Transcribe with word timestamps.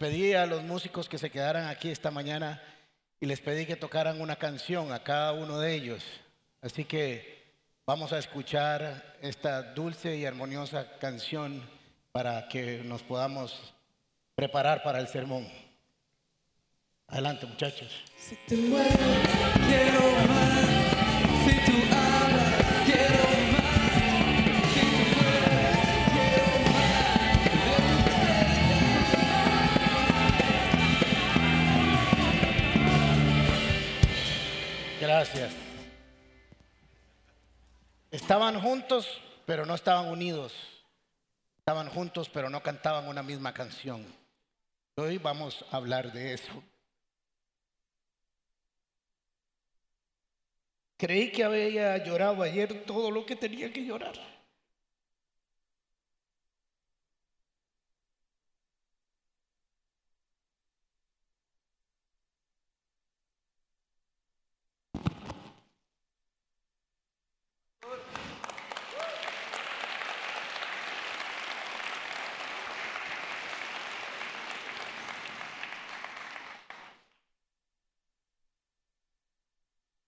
pedí 0.00 0.32
a 0.32 0.46
los 0.46 0.62
músicos 0.62 1.10
que 1.10 1.18
se 1.18 1.30
quedaran 1.30 1.68
aquí 1.68 1.90
esta 1.90 2.10
mañana 2.10 2.62
y 3.20 3.26
les 3.26 3.38
pedí 3.42 3.66
que 3.66 3.76
tocaran 3.76 4.22
una 4.22 4.36
canción 4.36 4.92
a 4.92 5.02
cada 5.04 5.34
uno 5.34 5.58
de 5.58 5.74
ellos. 5.74 6.02
Así 6.62 6.86
que 6.86 7.52
vamos 7.84 8.14
a 8.14 8.18
escuchar 8.18 9.18
esta 9.20 9.74
dulce 9.74 10.16
y 10.16 10.24
armoniosa 10.24 10.98
canción 10.98 11.62
para 12.12 12.48
que 12.48 12.82
nos 12.82 13.02
podamos 13.02 13.74
preparar 14.34 14.82
para 14.82 15.00
el 15.00 15.06
sermón. 15.06 15.46
Adelante, 17.06 17.44
muchachos. 17.44 18.02
Si 18.16 18.56
mueves, 18.56 18.96
quiero 19.68 20.00
más. 20.28 21.44
Si 21.44 21.70
tú 21.70 22.09
Estaban 38.30 38.60
juntos, 38.60 39.20
pero 39.44 39.66
no 39.66 39.74
estaban 39.74 40.06
unidos. 40.06 40.52
Estaban 41.58 41.88
juntos, 41.88 42.28
pero 42.28 42.48
no 42.48 42.62
cantaban 42.62 43.08
una 43.08 43.24
misma 43.24 43.52
canción. 43.52 44.06
Hoy 44.94 45.18
vamos 45.18 45.64
a 45.72 45.76
hablar 45.78 46.12
de 46.12 46.34
eso. 46.34 46.62
Creí 50.96 51.32
que 51.32 51.42
había 51.42 51.96
llorado 52.04 52.44
ayer 52.44 52.84
todo 52.84 53.10
lo 53.10 53.26
que 53.26 53.34
tenía 53.34 53.72
que 53.72 53.84
llorar. 53.84 54.14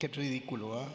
Qué 0.03 0.09
ridículo, 0.09 0.81
¿ah? 0.81 0.89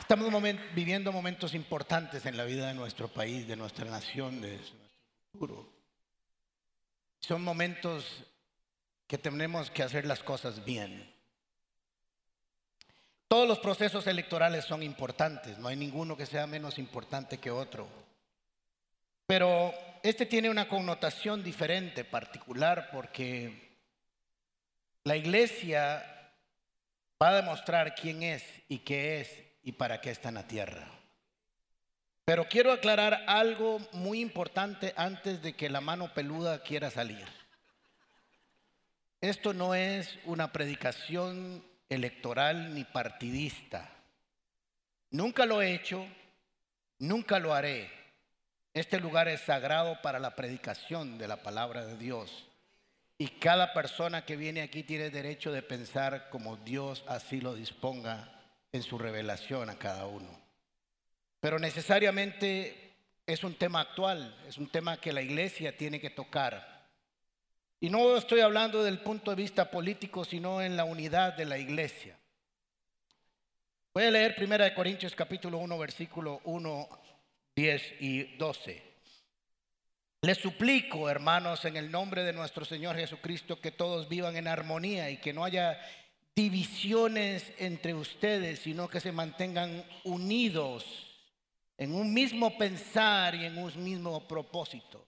Estamos 0.00 0.32
viviendo 0.74 1.12
momentos 1.12 1.52
importantes 1.52 2.24
en 2.24 2.38
la 2.38 2.44
vida 2.44 2.68
de 2.68 2.72
nuestro 2.72 3.08
país, 3.08 3.46
de 3.46 3.54
nuestra 3.54 3.84
nación, 3.84 4.40
de 4.40 4.56
nuestro 4.56 4.78
futuro. 5.30 5.70
Son 7.20 7.44
momentos 7.44 8.24
que 9.06 9.18
tenemos 9.18 9.70
que 9.70 9.82
hacer 9.82 10.06
las 10.06 10.22
cosas 10.22 10.64
bien. 10.64 11.14
Todos 13.28 13.46
los 13.46 13.58
procesos 13.58 14.06
electorales 14.06 14.64
son 14.64 14.82
importantes, 14.82 15.58
no 15.58 15.68
hay 15.68 15.76
ninguno 15.76 16.16
que 16.16 16.24
sea 16.24 16.46
menos 16.46 16.78
importante 16.78 17.36
que 17.36 17.50
otro. 17.50 18.07
Pero 19.28 19.74
este 20.02 20.24
tiene 20.24 20.48
una 20.48 20.68
connotación 20.68 21.44
diferente, 21.44 22.02
particular, 22.02 22.88
porque 22.90 23.76
la 25.04 25.16
iglesia 25.16 26.32
va 27.22 27.28
a 27.28 27.36
demostrar 27.36 27.94
quién 27.94 28.22
es 28.22 28.42
y 28.70 28.78
qué 28.78 29.20
es 29.20 29.44
y 29.62 29.72
para 29.72 30.00
qué 30.00 30.12
está 30.12 30.30
en 30.30 30.36
la 30.36 30.48
tierra. 30.48 30.88
Pero 32.24 32.48
quiero 32.48 32.72
aclarar 32.72 33.24
algo 33.26 33.86
muy 33.92 34.20
importante 34.20 34.94
antes 34.96 35.42
de 35.42 35.52
que 35.52 35.68
la 35.68 35.82
mano 35.82 36.14
peluda 36.14 36.62
quiera 36.62 36.90
salir. 36.90 37.26
Esto 39.20 39.52
no 39.52 39.74
es 39.74 40.18
una 40.24 40.52
predicación 40.52 41.62
electoral 41.90 42.74
ni 42.74 42.84
partidista. 42.84 43.90
Nunca 45.10 45.44
lo 45.44 45.60
he 45.60 45.74
hecho, 45.74 46.06
nunca 46.98 47.38
lo 47.38 47.52
haré. 47.52 47.97
Este 48.74 49.00
lugar 49.00 49.28
es 49.28 49.40
sagrado 49.40 50.00
para 50.02 50.18
la 50.18 50.36
predicación 50.36 51.18
de 51.18 51.28
la 51.28 51.42
palabra 51.42 51.84
de 51.84 51.96
Dios. 51.96 52.46
Y 53.16 53.28
cada 53.28 53.72
persona 53.72 54.24
que 54.24 54.36
viene 54.36 54.62
aquí 54.62 54.84
tiene 54.84 55.10
derecho 55.10 55.50
de 55.50 55.62
pensar 55.62 56.28
como 56.30 56.56
Dios 56.56 57.04
así 57.08 57.40
lo 57.40 57.54
disponga 57.54 58.32
en 58.70 58.82
su 58.82 58.98
revelación 58.98 59.70
a 59.70 59.78
cada 59.78 60.06
uno. 60.06 60.28
Pero 61.40 61.58
necesariamente 61.58 62.94
es 63.26 63.42
un 63.44 63.54
tema 63.54 63.80
actual, 63.80 64.36
es 64.46 64.58
un 64.58 64.68
tema 64.68 64.98
que 64.98 65.12
la 65.12 65.22
iglesia 65.22 65.76
tiene 65.76 66.00
que 66.00 66.10
tocar. 66.10 66.86
Y 67.80 67.90
no 67.90 68.16
estoy 68.16 68.40
hablando 68.40 68.82
del 68.82 69.00
punto 69.00 69.30
de 69.30 69.36
vista 69.42 69.70
político, 69.70 70.24
sino 70.24 70.62
en 70.62 70.76
la 70.76 70.84
unidad 70.84 71.36
de 71.36 71.44
la 71.44 71.58
iglesia. 71.58 72.16
Voy 73.92 74.04
a 74.04 74.10
leer 74.10 74.36
1 74.40 74.74
Corintios 74.74 75.14
capítulo 75.14 75.58
1, 75.58 75.78
versículo 75.78 76.40
1, 76.44 76.88
10 77.58 77.94
y 77.98 78.22
12. 78.36 78.80
Les 80.22 80.38
suplico, 80.38 81.10
hermanos, 81.10 81.64
en 81.64 81.76
el 81.76 81.90
nombre 81.90 82.22
de 82.22 82.32
nuestro 82.32 82.64
Señor 82.64 82.94
Jesucristo, 82.94 83.60
que 83.60 83.72
todos 83.72 84.08
vivan 84.08 84.36
en 84.36 84.46
armonía 84.46 85.10
y 85.10 85.16
que 85.16 85.32
no 85.32 85.42
haya 85.42 85.76
divisiones 86.36 87.52
entre 87.58 87.94
ustedes, 87.94 88.60
sino 88.60 88.86
que 88.86 89.00
se 89.00 89.10
mantengan 89.10 89.84
unidos 90.04 90.84
en 91.76 91.96
un 91.96 92.14
mismo 92.14 92.56
pensar 92.56 93.34
y 93.34 93.46
en 93.46 93.58
un 93.58 93.82
mismo 93.82 94.28
propósito. 94.28 95.04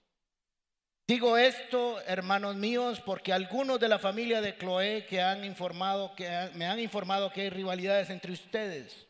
Digo 1.07 1.37
esto, 1.37 2.01
hermanos 2.01 2.57
míos, 2.57 3.01
porque 3.05 3.31
algunos 3.31 3.79
de 3.79 3.87
la 3.87 3.97
familia 3.97 4.41
de 4.41 4.57
Cloé 4.57 5.05
que 5.05 5.21
han 5.21 5.45
informado 5.45 6.13
que 6.17 6.49
me 6.55 6.65
han 6.65 6.81
informado 6.81 7.31
que 7.31 7.43
hay 7.43 7.49
rivalidades 7.49 8.09
entre 8.09 8.33
ustedes. 8.33 9.07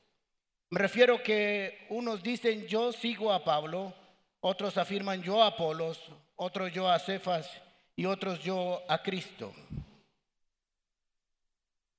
Me 0.71 0.79
refiero 0.79 1.21
que 1.21 1.85
unos 1.89 2.23
dicen 2.23 2.65
yo 2.65 2.93
sigo 2.93 3.33
a 3.33 3.43
Pablo, 3.43 3.93
otros 4.39 4.77
afirman 4.77 5.21
yo 5.21 5.43
a 5.43 5.47
Apolos, 5.47 5.99
otros 6.37 6.71
yo 6.71 6.89
a 6.89 6.97
Cefas 6.97 7.49
y 7.93 8.05
otros 8.05 8.41
yo 8.41 8.81
a 8.87 9.03
Cristo. 9.03 9.53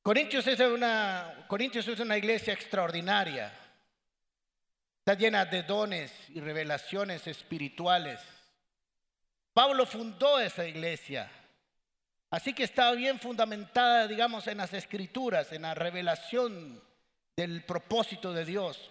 Corintios 0.01 0.47
es 0.47 0.59
una, 0.61 1.45
Corintios 1.49 1.87
es 1.87 2.01
una 2.01 2.17
iglesia 2.17 2.55
extraordinaria. 2.55 3.53
Está 5.01 5.15
llena 5.15 5.45
de 5.45 5.65
dones 5.65 6.11
y 6.31 6.41
revelaciones 6.41 7.27
espirituales. 7.27 8.21
Pablo 9.53 9.85
fundó 9.85 10.41
esa 10.41 10.67
iglesia. 10.67 11.31
Así 12.31 12.55
que 12.55 12.65
está 12.65 12.91
bien 12.93 13.21
fundamentada, 13.21 14.09
digamos, 14.09 14.47
en 14.47 14.57
las 14.57 14.73
escrituras, 14.73 15.53
en 15.53 15.63
la 15.63 15.75
revelación 15.75 16.83
del 17.37 17.65
propósito 17.65 18.33
de 18.33 18.45
Dios. 18.45 18.91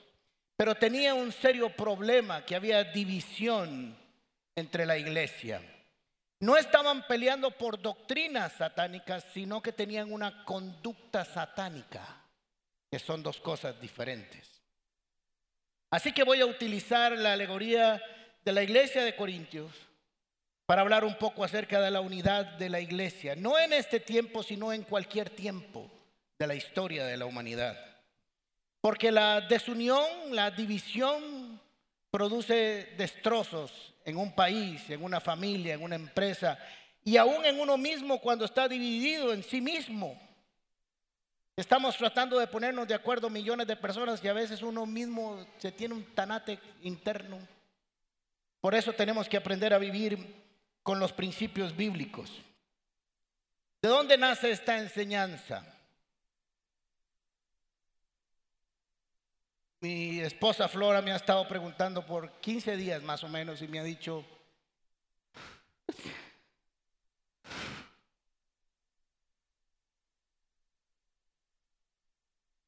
Pero 0.56 0.76
tenía 0.76 1.14
un 1.14 1.32
serio 1.32 1.76
problema, 1.76 2.46
que 2.46 2.56
había 2.56 2.84
división 2.84 3.98
entre 4.56 4.86
la 4.86 4.98
iglesia. 4.98 5.62
No 6.40 6.58
estaban 6.58 7.06
peleando 7.08 7.52
por 7.52 7.82
doctrinas 7.82 8.54
satánicas, 8.54 9.26
sino 9.34 9.62
que 9.62 9.72
tenían 9.72 10.12
una 10.12 10.44
conducta 10.44 11.24
satánica, 11.24 12.26
que 12.92 13.00
son 13.00 13.22
dos 13.22 13.40
cosas 13.40 13.80
diferentes. 13.80 14.62
Así 15.92 16.14
que 16.14 16.24
voy 16.24 16.42
a 16.42 16.46
utilizar 16.46 17.12
la 17.12 17.34
alegoría 17.34 18.02
de 18.44 18.52
la 18.52 18.64
iglesia 18.64 19.04
de 19.04 19.16
Corintios 19.16 19.72
para 20.66 20.82
hablar 20.82 21.04
un 21.04 21.16
poco 21.16 21.44
acerca 21.44 21.82
de 21.82 21.92
la 21.92 22.02
unidad 22.02 22.46
de 22.58 22.70
la 22.70 22.80
iglesia, 22.80 23.36
no 23.36 23.60
en 23.60 23.74
este 23.74 24.00
tiempo, 24.00 24.42
sino 24.42 24.72
en 24.72 24.84
cualquier 24.84 25.30
tiempo 25.30 25.92
de 26.40 26.48
la 26.48 26.56
historia 26.56 27.06
de 27.06 27.18
la 27.18 27.26
humanidad. 27.26 27.91
Porque 28.82 29.12
la 29.12 29.42
desunión, 29.42 30.04
la 30.32 30.50
división 30.50 31.62
produce 32.10 32.94
destrozos 32.98 33.94
en 34.04 34.18
un 34.18 34.34
país, 34.34 34.90
en 34.90 35.04
una 35.04 35.22
familia, 35.22 35.76
en 35.76 35.84
una 35.84 35.96
empresa 35.96 36.58
y 37.04 37.18
aún 37.18 37.46
en 37.46 37.60
uno 37.60 37.78
mismo 37.78 38.20
cuando 38.20 38.46
está 38.46 38.68
dividido 38.68 39.34
en 39.34 39.44
sí 39.44 39.62
mismo. 39.62 40.20
Estamos 41.56 41.96
tratando 41.98 42.40
de 42.40 42.48
ponernos 42.48 42.88
de 42.88 42.96
acuerdo 42.96 43.30
millones 43.30 43.68
de 43.68 43.76
personas 43.76 44.24
y 44.24 44.28
a 44.28 44.34
veces 44.34 44.62
uno 44.62 44.86
mismo 44.86 45.46
se 45.58 45.72
tiene 45.72 45.94
un 45.94 46.04
tanate 46.16 46.60
interno. 46.82 47.38
Por 48.60 48.74
eso 48.74 48.94
tenemos 48.94 49.30
que 49.30 49.38
aprender 49.38 49.74
a 49.74 49.78
vivir 49.78 50.42
con 50.82 51.00
los 51.00 51.14
principios 51.14 51.76
bíblicos. 51.76 52.32
¿De 53.82 53.90
dónde 53.90 54.18
nace 54.18 54.52
esta 54.52 54.78
enseñanza? 54.78 55.66
Mi 59.82 60.20
esposa 60.20 60.68
Flora 60.68 61.02
me 61.02 61.12
ha 61.12 61.16
estado 61.16 61.48
preguntando 61.48 62.06
por 62.06 62.32
15 62.40 62.78
días 62.78 63.02
más 63.02 63.24
o 63.24 63.28
menos 63.28 63.64
y 63.64 63.68
me 63.68 63.80
ha 63.80 63.84
dicho, 63.84 64.24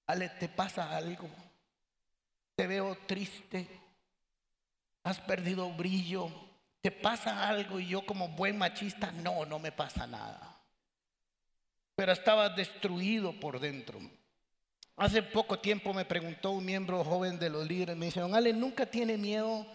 Ale, 0.07 0.29
¿te 0.29 0.49
pasa 0.49 0.95
algo? 0.95 1.29
Te 2.55 2.67
veo 2.67 2.97
triste. 3.07 3.67
Has 5.03 5.19
perdido 5.21 5.69
brillo. 5.71 6.29
¿Te 6.81 6.91
pasa 6.91 7.47
algo? 7.47 7.79
Y 7.79 7.87
yo 7.87 8.05
como 8.05 8.27
buen 8.29 8.57
machista, 8.57 9.11
no, 9.11 9.45
no 9.45 9.59
me 9.59 9.71
pasa 9.71 10.05
nada. 10.05 10.59
Pero 11.95 12.11
estaba 12.11 12.49
destruido 12.49 13.39
por 13.39 13.59
dentro. 13.59 13.99
Hace 14.95 15.23
poco 15.23 15.59
tiempo 15.59 15.93
me 15.93 16.05
preguntó 16.05 16.51
un 16.51 16.65
miembro 16.65 17.03
joven 17.03 17.39
de 17.39 17.49
los 17.49 17.67
líderes, 17.67 17.97
me 17.97 18.07
dice, 18.07 18.19
don 18.19 18.35
Ale, 18.35 18.53
¿nunca 18.53 18.85
tiene 18.85 19.17
miedo? 19.17 19.65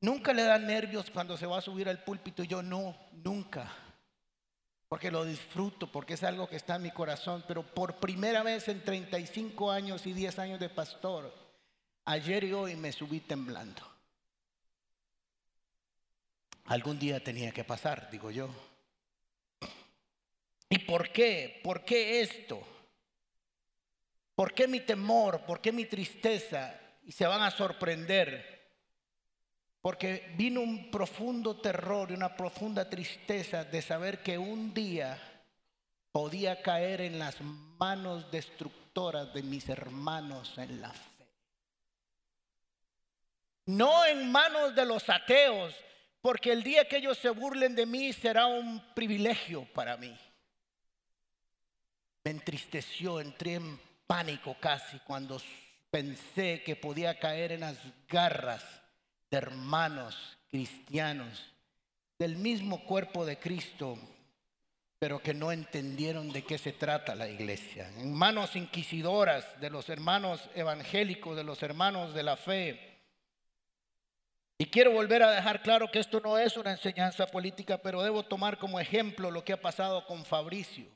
¿Nunca 0.00 0.32
le 0.32 0.42
da 0.42 0.58
nervios 0.58 1.10
cuando 1.10 1.36
se 1.36 1.46
va 1.46 1.58
a 1.58 1.62
subir 1.62 1.88
al 1.88 2.02
púlpito? 2.02 2.42
Y 2.42 2.46
yo 2.46 2.62
no, 2.62 2.96
nunca. 3.12 3.70
Porque 4.88 5.10
lo 5.10 5.24
disfruto, 5.24 5.90
porque 5.90 6.14
es 6.14 6.22
algo 6.24 6.48
que 6.48 6.56
está 6.56 6.76
en 6.76 6.82
mi 6.82 6.90
corazón. 6.90 7.44
Pero 7.48 7.62
por 7.62 7.96
primera 7.96 8.42
vez 8.42 8.68
en 8.68 8.82
35 8.82 9.70
años 9.70 10.06
y 10.06 10.12
10 10.12 10.38
años 10.38 10.60
de 10.60 10.68
pastor, 10.68 11.32
ayer 12.04 12.44
y 12.44 12.52
hoy 12.52 12.76
me 12.76 12.92
subí 12.92 13.20
temblando. 13.20 13.82
Algún 16.66 16.98
día 16.98 17.22
tenía 17.22 17.50
que 17.50 17.64
pasar, 17.64 18.10
digo 18.10 18.30
yo. 18.30 18.48
¿Y 20.68 20.78
por 20.80 21.10
qué? 21.10 21.60
¿Por 21.62 21.84
qué 21.84 22.22
esto? 22.22 22.73
¿Por 24.34 24.52
qué 24.52 24.66
mi 24.66 24.80
temor? 24.80 25.40
¿Por 25.46 25.60
qué 25.60 25.72
mi 25.72 25.84
tristeza? 25.84 26.74
Y 27.04 27.12
se 27.12 27.26
van 27.26 27.42
a 27.42 27.50
sorprender. 27.50 28.54
Porque 29.80 30.32
vino 30.36 30.60
un 30.60 30.90
profundo 30.90 31.60
terror 31.60 32.10
y 32.10 32.14
una 32.14 32.34
profunda 32.34 32.88
tristeza 32.88 33.64
de 33.64 33.82
saber 33.82 34.22
que 34.22 34.38
un 34.38 34.72
día 34.72 35.18
podía 36.10 36.62
caer 36.62 37.00
en 37.02 37.18
las 37.18 37.40
manos 37.40 38.30
destructoras 38.30 39.32
de 39.34 39.42
mis 39.42 39.68
hermanos 39.68 40.56
en 40.56 40.80
la 40.80 40.90
fe. 40.90 41.28
No 43.66 44.04
en 44.06 44.30
manos 44.30 44.74
de 44.74 44.84
los 44.84 45.08
ateos, 45.08 45.74
porque 46.20 46.52
el 46.52 46.62
día 46.62 46.86
que 46.86 46.98
ellos 46.98 47.18
se 47.18 47.30
burlen 47.30 47.74
de 47.74 47.86
mí 47.86 48.12
será 48.12 48.46
un 48.46 48.80
privilegio 48.94 49.64
para 49.74 49.96
mí. 49.96 50.16
Me 52.24 52.30
entristeció, 52.30 53.20
entré 53.20 53.54
en 53.54 53.78
pánico 54.06 54.56
casi 54.60 54.98
cuando 55.00 55.40
pensé 55.90 56.62
que 56.64 56.76
podía 56.76 57.18
caer 57.18 57.52
en 57.52 57.60
las 57.60 57.78
garras 58.08 58.64
de 59.30 59.36
hermanos 59.36 60.38
cristianos 60.50 61.54
del 62.18 62.36
mismo 62.36 62.84
cuerpo 62.84 63.26
de 63.26 63.38
Cristo, 63.38 63.98
pero 64.98 65.20
que 65.20 65.34
no 65.34 65.52
entendieron 65.52 66.32
de 66.32 66.44
qué 66.44 66.58
se 66.58 66.72
trata 66.72 67.14
la 67.14 67.28
iglesia. 67.28 67.90
En 67.98 68.14
manos 68.14 68.56
inquisidoras 68.56 69.60
de 69.60 69.70
los 69.70 69.88
hermanos 69.88 70.48
evangélicos, 70.54 71.36
de 71.36 71.44
los 71.44 71.62
hermanos 71.62 72.14
de 72.14 72.22
la 72.22 72.36
fe. 72.36 73.00
Y 74.56 74.66
quiero 74.66 74.92
volver 74.92 75.22
a 75.22 75.32
dejar 75.32 75.62
claro 75.62 75.90
que 75.90 75.98
esto 75.98 76.20
no 76.20 76.38
es 76.38 76.56
una 76.56 76.70
enseñanza 76.70 77.26
política, 77.26 77.78
pero 77.78 78.02
debo 78.02 78.22
tomar 78.22 78.58
como 78.58 78.78
ejemplo 78.78 79.30
lo 79.30 79.44
que 79.44 79.52
ha 79.52 79.60
pasado 79.60 80.06
con 80.06 80.24
Fabricio. 80.24 80.86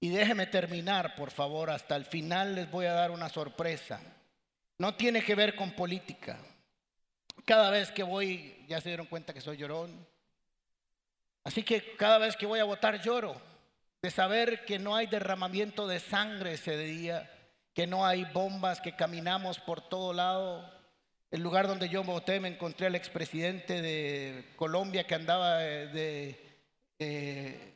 Y 0.00 0.10
déjeme 0.10 0.46
terminar, 0.46 1.14
por 1.16 1.30
favor, 1.30 1.70
hasta 1.70 1.96
el 1.96 2.04
final 2.04 2.54
les 2.54 2.70
voy 2.70 2.86
a 2.86 2.92
dar 2.92 3.10
una 3.10 3.28
sorpresa. 3.28 4.00
No 4.78 4.94
tiene 4.94 5.22
que 5.22 5.34
ver 5.34 5.56
con 5.56 5.72
política. 5.72 6.38
Cada 7.44 7.70
vez 7.70 7.90
que 7.90 8.02
voy, 8.02 8.64
ya 8.68 8.80
se 8.80 8.90
dieron 8.90 9.06
cuenta 9.06 9.32
que 9.32 9.40
soy 9.40 9.56
llorón. 9.56 10.06
Así 11.44 11.62
que 11.62 11.96
cada 11.96 12.18
vez 12.18 12.36
que 12.36 12.44
voy 12.44 12.58
a 12.58 12.64
votar 12.64 13.00
lloro 13.00 13.40
de 14.02 14.10
saber 14.10 14.64
que 14.64 14.78
no 14.78 14.94
hay 14.96 15.06
derramamiento 15.06 15.86
de 15.86 16.00
sangre 16.00 16.54
ese 16.54 16.76
día, 16.76 17.30
que 17.72 17.86
no 17.86 18.04
hay 18.04 18.24
bombas, 18.24 18.80
que 18.80 18.96
caminamos 18.96 19.58
por 19.60 19.80
todo 19.80 20.12
lado. 20.12 20.70
El 21.30 21.42
lugar 21.42 21.66
donde 21.66 21.88
yo 21.88 22.04
voté 22.04 22.40
me 22.40 22.48
encontré 22.48 22.86
al 22.86 22.94
expresidente 22.94 23.80
de 23.80 24.52
Colombia 24.56 25.06
que 25.06 25.14
andaba 25.14 25.64
eh, 25.64 25.86
de, 25.88 26.58
eh, 26.98 27.75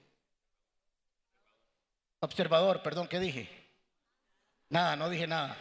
observador, 2.21 2.83
perdón, 2.83 3.09
¿qué 3.09 3.19
dije? 3.19 3.49
Nada, 4.69 4.95
no 4.97 5.09
dije 5.09 5.27
nada. 5.27 5.57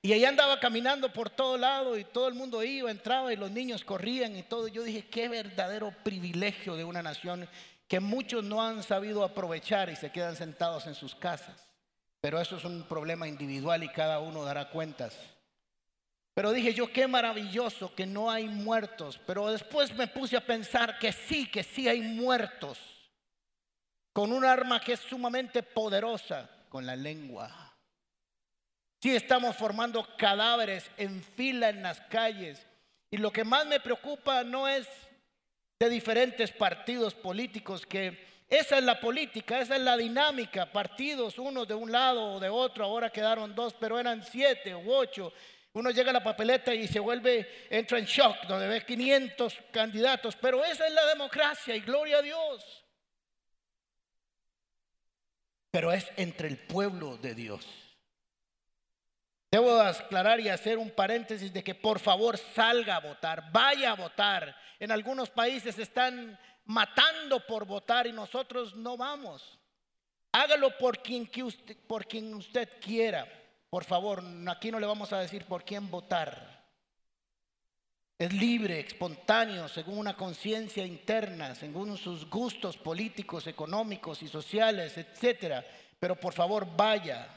Y 0.00 0.12
ella 0.12 0.28
andaba 0.28 0.60
caminando 0.60 1.12
por 1.12 1.28
todo 1.28 1.58
lado 1.58 1.98
y 1.98 2.04
todo 2.04 2.28
el 2.28 2.34
mundo 2.34 2.62
iba, 2.62 2.90
entraba 2.90 3.32
y 3.32 3.36
los 3.36 3.50
niños 3.50 3.84
corrían 3.84 4.36
y 4.36 4.42
todo. 4.44 4.68
Yo 4.68 4.84
dije, 4.84 5.08
qué 5.08 5.28
verdadero 5.28 5.92
privilegio 6.04 6.76
de 6.76 6.84
una 6.84 7.02
nación 7.02 7.48
que 7.88 7.98
muchos 7.98 8.44
no 8.44 8.62
han 8.62 8.82
sabido 8.82 9.24
aprovechar 9.24 9.90
y 9.90 9.96
se 9.96 10.12
quedan 10.12 10.36
sentados 10.36 10.86
en 10.86 10.94
sus 10.94 11.14
casas. 11.14 11.68
Pero 12.20 12.40
eso 12.40 12.56
es 12.56 12.64
un 12.64 12.84
problema 12.84 13.26
individual 13.26 13.82
y 13.82 13.88
cada 13.88 14.20
uno 14.20 14.44
dará 14.44 14.70
cuentas. 14.70 15.18
Pero 16.34 16.52
dije 16.52 16.72
yo, 16.72 16.92
qué 16.92 17.08
maravilloso 17.08 17.92
que 17.96 18.06
no 18.06 18.30
hay 18.30 18.48
muertos. 18.48 19.18
Pero 19.26 19.50
después 19.50 19.92
me 19.94 20.06
puse 20.06 20.36
a 20.36 20.46
pensar 20.46 20.98
que 21.00 21.12
sí, 21.12 21.50
que 21.50 21.64
sí 21.64 21.88
hay 21.88 22.00
muertos. 22.00 22.97
Con 24.18 24.32
un 24.32 24.44
arma 24.44 24.80
que 24.80 24.94
es 24.94 24.98
sumamente 24.98 25.62
poderosa, 25.62 26.50
con 26.68 26.84
la 26.84 26.96
lengua. 26.96 27.72
Sí 29.00 29.14
estamos 29.14 29.54
formando 29.54 30.04
cadáveres 30.16 30.90
en 30.96 31.22
fila 31.22 31.68
en 31.68 31.84
las 31.84 32.00
calles. 32.00 32.66
Y 33.12 33.18
lo 33.18 33.30
que 33.30 33.44
más 33.44 33.64
me 33.66 33.78
preocupa 33.78 34.42
no 34.42 34.66
es 34.66 34.88
de 35.78 35.88
diferentes 35.88 36.50
partidos 36.50 37.14
políticos, 37.14 37.86
que 37.86 38.42
esa 38.48 38.78
es 38.78 38.82
la 38.82 38.98
política, 38.98 39.60
esa 39.60 39.76
es 39.76 39.82
la 39.82 39.96
dinámica. 39.96 40.72
Partidos, 40.72 41.38
unos 41.38 41.68
de 41.68 41.74
un 41.74 41.92
lado 41.92 42.32
o 42.32 42.40
de 42.40 42.48
otro, 42.48 42.86
ahora 42.86 43.10
quedaron 43.10 43.54
dos, 43.54 43.76
pero 43.78 44.00
eran 44.00 44.24
siete 44.24 44.74
u 44.74 44.92
ocho. 44.92 45.32
Uno 45.74 45.90
llega 45.90 46.10
a 46.10 46.14
la 46.14 46.24
papeleta 46.24 46.74
y 46.74 46.88
se 46.88 46.98
vuelve, 46.98 47.68
entra 47.70 48.00
en 48.00 48.04
shock, 48.04 48.48
donde 48.48 48.66
ve 48.66 48.84
500 48.84 49.58
candidatos, 49.70 50.34
pero 50.34 50.64
esa 50.64 50.88
es 50.88 50.92
la 50.92 51.06
democracia 51.06 51.76
y 51.76 51.80
gloria 51.82 52.18
a 52.18 52.22
Dios. 52.22 52.84
Pero 55.78 55.92
es 55.92 56.10
entre 56.16 56.48
el 56.48 56.56
pueblo 56.56 57.18
de 57.18 57.36
Dios. 57.36 57.64
Debo 59.48 59.80
aclarar 59.80 60.40
y 60.40 60.48
hacer 60.48 60.76
un 60.76 60.90
paréntesis 60.90 61.52
de 61.52 61.62
que 61.62 61.76
por 61.76 62.00
favor 62.00 62.36
salga 62.36 62.96
a 62.96 63.00
votar, 63.00 63.52
vaya 63.52 63.92
a 63.92 63.94
votar. 63.94 64.56
En 64.80 64.90
algunos 64.90 65.30
países 65.30 65.78
están 65.78 66.36
matando 66.64 67.46
por 67.46 67.64
votar 67.64 68.08
y 68.08 68.12
nosotros 68.12 68.74
no 68.74 68.96
vamos. 68.96 69.56
Hágalo 70.32 70.76
por 70.78 71.00
quien, 71.00 71.30
usted, 71.44 71.76
por 71.86 72.08
quien 72.08 72.34
usted 72.34 72.68
quiera. 72.80 73.28
Por 73.70 73.84
favor, 73.84 74.20
aquí 74.48 74.72
no 74.72 74.80
le 74.80 74.86
vamos 74.88 75.12
a 75.12 75.20
decir 75.20 75.44
por 75.44 75.64
quién 75.64 75.88
votar. 75.88 76.57
Es 78.18 78.32
libre, 78.32 78.80
espontáneo, 78.80 79.68
según 79.68 79.98
una 79.98 80.16
conciencia 80.16 80.84
interna, 80.84 81.54
según 81.54 81.96
sus 81.96 82.28
gustos 82.28 82.76
políticos, 82.76 83.46
económicos 83.46 84.22
y 84.24 84.28
sociales, 84.28 84.98
etcétera. 84.98 85.64
Pero 86.00 86.16
por 86.16 86.32
favor, 86.32 86.66
vaya. 86.76 87.28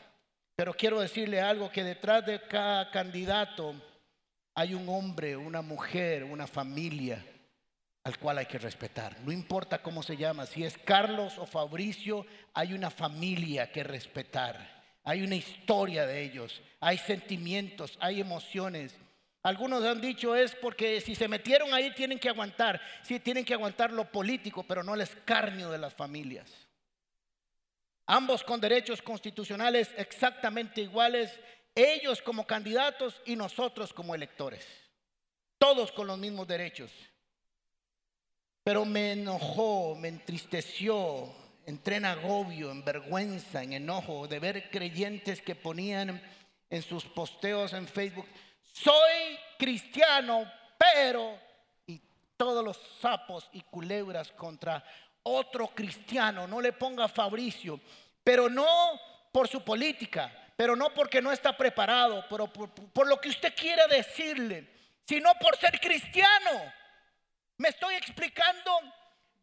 Pero 0.56 0.74
quiero 0.74 1.00
decirle 1.00 1.40
algo, 1.40 1.70
que 1.70 1.84
detrás 1.84 2.26
de 2.26 2.42
cada 2.48 2.90
candidato 2.90 3.76
hay 4.56 4.74
un 4.74 4.90
hombre, 4.90 5.38
una 5.38 5.62
mujer, 5.62 6.24
una 6.24 6.48
familia 6.48 7.24
al 8.04 8.18
cual 8.18 8.40
hay 8.40 8.48
que 8.48 8.58
respetar. 8.58 9.20
No 9.22 9.32
importa 9.32 9.84
cómo 9.84 10.02
se 10.02 10.18
llama, 10.18 10.48
si 10.48 10.64
es 10.64 10.78
Carlos 10.80 11.38
o 11.38 11.46
Fabricio, 11.46 12.26
hay 12.54 12.74
una 12.74 12.90
familia 12.90 13.72
que 13.72 13.84
respetar. 13.84 14.82
Hay 15.04 15.22
una 15.22 15.36
historia 15.36 16.06
de 16.06 16.24
ellos, 16.24 16.62
hay 16.80 16.98
sentimientos, 16.98 17.98
hay 18.00 18.20
emociones. 18.20 18.96
Algunos 19.44 19.84
han 19.84 20.00
dicho 20.00 20.36
es 20.36 20.54
porque 20.56 21.02
si 21.02 21.16
se 21.16 21.28
metieron 21.28 21.74
ahí 21.74 21.94
tienen 21.96 22.20
que 22.20 22.30
aguantar, 22.30 22.80
sí 23.02 23.20
tienen 23.20 23.44
que 23.44 23.56
aguantar 23.56 23.92
lo 23.92 24.06
político, 24.12 24.64
pero 24.64 24.84
no 24.84 24.94
el 24.94 25.02
escarnio 25.02 25.72
de 25.72 25.80
las 25.80 25.96
familias. 25.96 26.52
Ambos 28.06 28.44
con 28.44 28.62
derechos 28.62 29.02
constitucionales 29.02 29.90
exactamente 29.98 30.82
iguales, 30.82 31.40
ellos 31.74 32.22
como 32.22 32.46
candidatos 32.46 33.20
y 33.26 33.36
nosotros 33.36 33.94
como 33.94 34.14
electores, 34.14 34.68
todos 35.58 35.92
con 35.92 36.06
los 36.06 36.20
mismos 36.20 36.48
derechos. 36.48 36.92
Pero 38.64 38.86
me 38.86 39.14
enojó, 39.14 39.96
me 39.96 40.10
entristeció, 40.10 41.34
entré 41.66 41.96
en 41.96 42.06
agobio, 42.06 42.70
en 42.70 42.86
vergüenza, 42.86 43.64
en 43.64 43.74
enojo 43.74 44.28
de 44.28 44.40
ver 44.40 44.70
creyentes 44.70 45.42
que 45.42 45.56
ponían 45.56 46.22
en 46.70 46.82
sus 46.84 47.06
posteos 47.06 47.74
en 47.74 47.88
Facebook, 47.88 48.28
soy 48.72 49.40
cristiano, 49.58 50.52
pero, 50.78 51.40
y 51.86 52.02
todos 52.38 52.64
los 52.64 52.78
sapos 53.00 53.50
y 53.54 53.62
culebras 53.62 54.32
contra 54.32 54.84
otro 55.24 55.68
cristiano, 55.68 56.48
no 56.48 56.60
le 56.60 56.74
ponga 56.74 57.08
Fabricio, 57.08 57.80
pero 58.24 58.50
no 58.50 59.00
por 59.32 59.48
su 59.48 59.64
política, 59.64 60.32
pero 60.56 60.76
no 60.76 60.94
porque 60.94 61.22
no 61.22 61.32
está 61.32 61.56
preparado, 61.56 62.26
pero 62.30 62.48
por, 62.48 63.08
lo 63.08 63.20
que 63.20 63.30
usted 63.30 63.54
quiera 63.56 63.88
decirle, 63.88 64.68
sino 65.06 65.34
por 65.36 65.58
ser 65.58 65.80
cristiano. 65.80 66.74
Me 67.58 67.70
estoy 67.70 67.96
explicando 67.96 68.72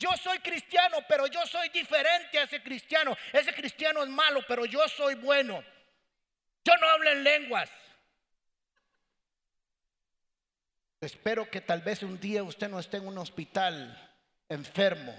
Yo 0.01 0.11
soy 0.17 0.39
cristiano, 0.39 0.99
pero 1.09 1.27
yo 1.27 1.45
soy 1.45 1.71
diferente 1.71 2.39
a 2.39 2.45
ese 2.45 2.63
cristiano. 2.63 3.17
Ese 3.33 3.53
cristiano 3.53 4.05
es 4.05 4.09
malo, 4.09 4.45
pero 4.47 4.65
yo 4.65 4.87
soy 4.89 5.17
bueno. 5.17 5.61
Yo 6.65 6.77
no 6.77 6.89
hablo 6.89 7.11
en 7.11 7.25
lenguas. 7.25 7.69
Espero 11.01 11.49
que 11.49 11.61
tal 11.61 11.81
vez 11.83 12.03
un 12.03 12.19
día 12.19 12.43
usted 12.43 12.69
no 12.69 12.81
esté 12.81 12.97
en 12.97 13.07
un 13.07 13.19
hospital 13.19 13.97
enfermo, 14.49 15.15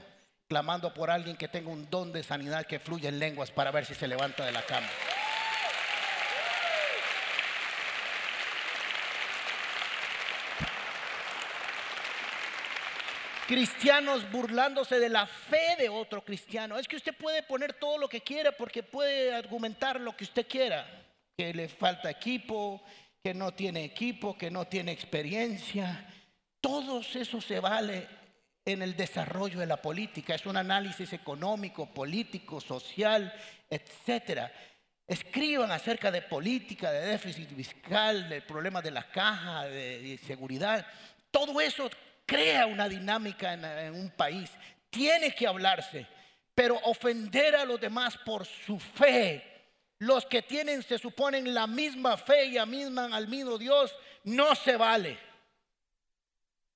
clamando 0.50 0.93
por 0.93 1.09
alguien 1.09 1.38
que 1.38 1.48
tenga 1.48 1.69
un 1.69 1.89
don 1.89 2.12
de 2.12 2.21
sanidad 2.21 2.65
que 2.65 2.79
fluya 2.79 3.07
en 3.07 3.17
lenguas 3.17 3.50
para 3.50 3.71
ver 3.71 3.86
si 3.86 3.95
se 3.95 4.05
levanta 4.05 4.45
de 4.45 4.51
la 4.51 4.62
cama. 4.63 4.89
Cristianos 13.48 14.29
burlándose 14.29 15.00
de 15.00 15.09
la 15.09 15.25
fe 15.27 15.77
de 15.79 15.88
otro 15.88 16.25
cristiano. 16.25 16.77
Es 16.77 16.89
que 16.89 16.98
usted 16.98 17.15
puede 17.15 17.41
poner 17.41 17.74
todo 17.74 17.98
lo 17.98 18.09
que 18.09 18.21
quiera 18.21 18.51
porque 18.51 18.83
puede 18.83 19.33
argumentar 19.33 20.00
lo 20.01 20.15
que 20.15 20.25
usted 20.25 20.45
quiera. 20.45 20.86
Que 21.38 21.53
le 21.53 21.69
falta 21.69 22.12
equipo, 22.12 22.83
que 23.23 23.33
no 23.33 23.53
tiene 23.53 23.83
equipo, 23.83 24.38
que 24.38 24.49
no 24.49 24.65
tiene 24.65 24.91
experiencia. 24.91 26.05
Todo 26.61 27.01
eso 27.01 27.41
se 27.41 27.59
vale 27.59 28.07
en 28.65 28.81
el 28.81 28.95
desarrollo 28.95 29.59
de 29.59 29.65
la 29.65 29.81
política. 29.81 30.35
Es 30.35 30.45
un 30.45 30.57
análisis 30.57 31.11
económico, 31.13 31.88
político, 31.88 32.61
social, 32.61 33.33
etcétera. 33.69 34.51
Escriban 35.05 35.71
acerca 35.71 36.11
de 36.11 36.21
política, 36.21 36.91
de 36.91 37.07
déficit 37.07 37.49
fiscal, 37.55 38.29
del 38.29 38.43
problema 38.43 38.81
de 38.81 38.91
la 38.91 39.09
caja, 39.09 39.65
de, 39.65 39.99
de 39.99 40.17
seguridad. 40.19 40.85
Todo 41.31 41.59
eso 41.59 41.89
crea 42.25 42.67
una 42.67 42.88
dinámica 42.88 43.53
en 43.53 43.95
un 43.95 44.11
país. 44.11 44.51
Tiene 44.89 45.33
que 45.33 45.47
hablarse, 45.47 46.05
pero 46.53 46.79
ofender 46.83 47.55
a 47.55 47.65
los 47.65 47.81
demás 47.81 48.17
por 48.17 48.45
su 48.45 48.79
fe 48.79 49.48
los 49.99 50.25
que 50.25 50.41
tienen, 50.41 50.81
se 50.81 50.97
suponen, 50.97 51.53
la 51.53 51.67
misma 51.67 52.17
fe 52.17 52.45
y 52.45 52.57
amisman 52.57 53.13
al 53.13 53.27
mismo 53.27 53.57
Dios, 53.57 53.93
no 54.23 54.55
se 54.55 54.77
vale. 54.77 55.19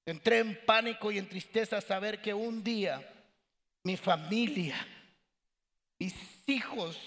Entré 0.06 0.40
en 0.40 0.66
pánico 0.66 1.12
y 1.12 1.18
en 1.18 1.30
tristeza 1.30 1.78
a 1.78 1.82
saber 1.82 2.22
que 2.22 2.34
un 2.34 2.64
día 2.64 3.10
mi 3.84 3.96
familia, 3.96 4.76
mis 5.98 6.14
hijos, 6.48 7.00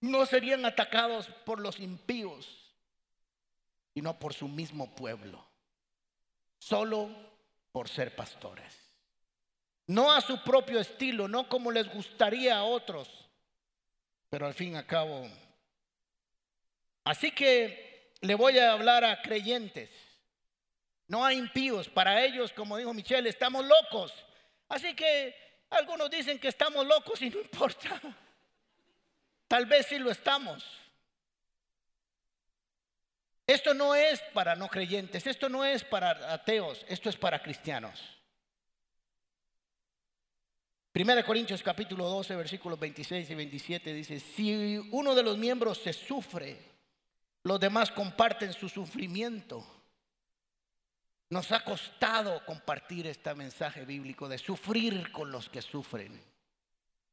no 0.00 0.26
serían 0.26 0.66
atacados 0.66 1.26
por 1.46 1.58
los 1.60 1.80
impíos, 1.80 2.74
sino 3.94 4.18
por 4.18 4.34
su 4.34 4.48
mismo 4.48 4.94
pueblo, 4.94 5.42
solo 6.58 7.08
por 7.70 7.88
ser 7.88 8.14
pastores. 8.14 8.78
No 9.86 10.12
a 10.12 10.20
su 10.20 10.42
propio 10.42 10.80
estilo, 10.80 11.28
no 11.28 11.48
como 11.48 11.70
les 11.70 11.92
gustaría 11.92 12.58
a 12.58 12.64
otros, 12.64 13.21
pero 14.32 14.46
al 14.46 14.54
fin 14.54 14.72
y 14.72 14.76
al 14.76 14.86
cabo. 14.86 15.28
Así 17.04 17.32
que 17.32 18.14
le 18.22 18.34
voy 18.34 18.58
a 18.58 18.72
hablar 18.72 19.04
a 19.04 19.20
creyentes, 19.20 19.90
no 21.06 21.22
a 21.22 21.34
impíos. 21.34 21.90
Para 21.90 22.24
ellos, 22.24 22.50
como 22.54 22.78
dijo 22.78 22.94
Michelle, 22.94 23.28
estamos 23.28 23.62
locos. 23.62 24.10
Así 24.70 24.94
que 24.94 25.36
algunos 25.68 26.08
dicen 26.08 26.38
que 26.38 26.48
estamos 26.48 26.86
locos 26.86 27.20
y 27.20 27.28
no 27.28 27.40
importa. 27.42 28.00
Tal 29.48 29.66
vez 29.66 29.84
sí 29.88 29.98
lo 29.98 30.10
estamos. 30.10 30.64
Esto 33.46 33.74
no 33.74 33.94
es 33.94 34.18
para 34.32 34.56
no 34.56 34.68
creyentes, 34.68 35.26
esto 35.26 35.50
no 35.50 35.62
es 35.62 35.84
para 35.84 36.32
ateos, 36.32 36.86
esto 36.88 37.10
es 37.10 37.18
para 37.18 37.42
cristianos. 37.42 38.00
Primera 40.92 41.24
Corintios 41.24 41.62
capítulo 41.62 42.06
12, 42.06 42.36
versículos 42.36 42.78
26 42.78 43.30
y 43.30 43.34
27 43.34 43.94
dice, 43.94 44.20
si 44.20 44.76
uno 44.90 45.14
de 45.14 45.22
los 45.22 45.38
miembros 45.38 45.78
se 45.78 45.94
sufre, 45.94 46.58
los 47.44 47.58
demás 47.58 47.90
comparten 47.90 48.52
su 48.52 48.68
sufrimiento. 48.68 49.66
Nos 51.30 51.50
ha 51.50 51.64
costado 51.64 52.44
compartir 52.44 53.06
este 53.06 53.34
mensaje 53.34 53.86
bíblico 53.86 54.28
de 54.28 54.36
sufrir 54.36 55.10
con 55.12 55.32
los 55.32 55.48
que 55.48 55.62
sufren. 55.62 56.22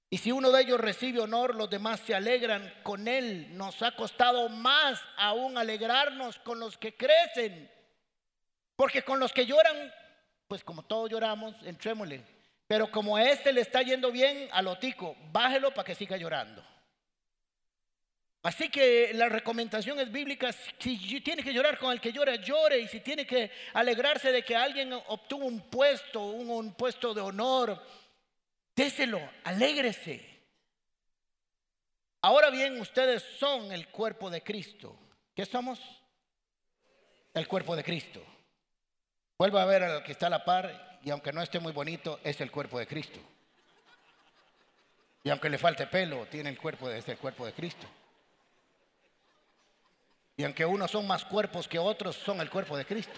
Y 0.09 0.17
si 0.17 0.33
uno 0.33 0.51
de 0.51 0.61
ellos 0.61 0.81
recibe 0.81 1.21
honor, 1.21 1.55
los 1.55 1.69
demás 1.69 2.01
se 2.01 2.13
alegran 2.13 2.73
con 2.83 3.07
él. 3.07 3.47
Nos 3.55 3.81
ha 3.81 3.95
costado 3.95 4.49
más 4.49 4.99
aún 5.15 5.57
alegrarnos 5.57 6.37
con 6.39 6.59
los 6.59 6.77
que 6.77 6.97
crecen. 6.97 7.71
Porque 8.75 9.03
con 9.03 9.21
los 9.21 9.31
que 9.31 9.45
lloran, 9.45 9.93
pues 10.49 10.65
como 10.65 10.83
todos 10.83 11.09
lloramos, 11.09 11.55
entrémosle. 11.63 12.38
Pero 12.69 12.91
como 12.91 13.17
a 13.17 13.23
este 13.23 13.51
le 13.51 13.61
está 13.61 13.81
yendo 13.81 14.11
bien, 14.11 14.47
a 14.51 14.61
lotico, 14.61 15.17
bájelo 15.31 15.73
para 15.73 15.87
que 15.87 15.95
siga 15.95 16.17
llorando. 16.17 16.63
Así 18.43 18.69
que 18.69 19.11
la 19.15 19.27
recomendación 19.27 19.99
es 19.99 20.11
bíblica, 20.11 20.51
si 20.77 21.19
tiene 21.21 21.41
que 21.41 21.51
llorar 21.51 21.79
con 21.79 21.91
el 21.91 21.99
que 21.99 22.13
llora, 22.13 22.35
llore, 22.35 22.77
y 22.77 22.87
si 22.87 22.99
tiene 22.99 23.25
que 23.25 23.49
alegrarse 23.73 24.31
de 24.31 24.45
que 24.45 24.55
alguien 24.55 24.93
obtuvo 24.93 25.45
un 25.45 25.61
puesto, 25.61 26.23
un, 26.27 26.51
un 26.51 26.75
puesto 26.75 27.11
de 27.15 27.21
honor, 27.21 27.83
déselo, 28.75 29.19
alégrese. 29.45 30.23
Ahora 32.21 32.51
bien, 32.51 32.79
ustedes 32.79 33.23
son 33.39 33.71
el 33.71 33.87
cuerpo 33.87 34.29
de 34.29 34.43
Cristo. 34.43 34.95
¿Qué 35.33 35.43
somos? 35.43 35.79
El 37.33 37.47
cuerpo 37.47 37.75
de 37.75 37.83
Cristo. 37.83 38.23
Vuelva 39.39 39.61
a 39.61 39.65
ver 39.65 39.83
al 39.83 40.03
que 40.03 40.11
está 40.11 40.27
a 40.27 40.31
la 40.31 40.43
par 40.43 40.99
y 41.01 41.09
aunque 41.11 41.31
no 41.31 41.41
esté 41.41 41.61
muy 41.61 41.71
bonito, 41.71 42.19
es 42.25 42.41
el 42.41 42.51
cuerpo 42.51 42.77
de 42.77 42.85
Cristo. 42.85 43.21
Y 45.23 45.29
aunque 45.29 45.49
le 45.49 45.57
falte 45.57 45.87
pelo, 45.87 46.25
tiene 46.25 46.49
el 46.49 46.59
cuerpo 46.59 46.89
de 46.89 46.99
este 46.99 47.15
cuerpo 47.15 47.45
de 47.45 47.53
Cristo. 47.53 47.87
Y 50.35 50.43
aunque 50.43 50.65
unos 50.65 50.91
son 50.91 51.07
más 51.07 51.23
cuerpos 51.23 51.69
que 51.69 51.79
otros, 51.79 52.17
son 52.17 52.41
el 52.41 52.49
cuerpo 52.49 52.75
de 52.75 52.85
Cristo. 52.85 53.17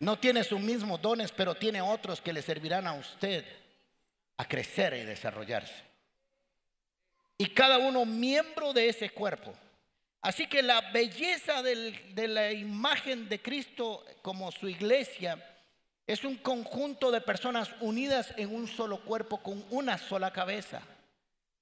No 0.00 0.18
tiene 0.18 0.42
sus 0.42 0.58
mismos 0.58 1.00
dones, 1.00 1.30
pero 1.30 1.54
tiene 1.54 1.80
otros 1.80 2.20
que 2.20 2.32
le 2.32 2.42
servirán 2.42 2.88
a 2.88 2.94
usted 2.94 3.44
a 4.36 4.48
crecer 4.48 4.94
y 4.94 5.04
desarrollarse. 5.04 5.84
Y 7.38 7.50
cada 7.50 7.78
uno 7.78 8.04
miembro 8.04 8.72
de 8.72 8.88
ese 8.88 9.10
cuerpo. 9.10 9.54
Así 10.24 10.46
que 10.46 10.62
la 10.62 10.80
belleza 10.90 11.62
de 11.62 12.28
la 12.28 12.50
imagen 12.50 13.28
de 13.28 13.42
Cristo 13.42 14.02
como 14.22 14.50
su 14.50 14.66
iglesia 14.70 15.38
es 16.06 16.24
un 16.24 16.38
conjunto 16.38 17.10
de 17.10 17.20
personas 17.20 17.70
unidas 17.80 18.32
en 18.38 18.54
un 18.54 18.66
solo 18.66 19.04
cuerpo 19.04 19.42
con 19.42 19.62
una 19.68 19.98
sola 19.98 20.32
cabeza. 20.32 20.80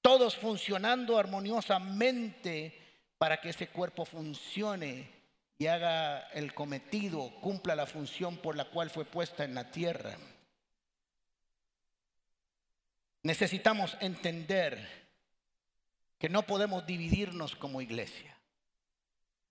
Todos 0.01 0.37
funcionando 0.37 1.19
armoniosamente 1.19 2.79
para 3.19 3.41
que 3.41 3.49
ese 3.49 3.67
cuerpo 3.67 4.05
funcione 4.05 5.11
y 5.59 5.67
haga 5.67 6.29
el 6.29 6.55
cometido, 6.55 7.35
cumpla 7.41 7.75
la 7.75 7.87
función 7.87 8.37
por 8.37 8.55
la 8.55 8.67
cual 8.67 8.91
fue 8.91 9.05
puesta 9.05 9.43
en 9.43 9.57
la 9.57 9.73
tierra. 9.73 10.17
Necesitamos 13.25 13.97
entender 13.99 14.89
que 16.21 16.29
no 16.29 16.43
podemos 16.47 16.87
dividirnos 16.87 17.57
como 17.57 17.81
iglesia. 17.81 18.32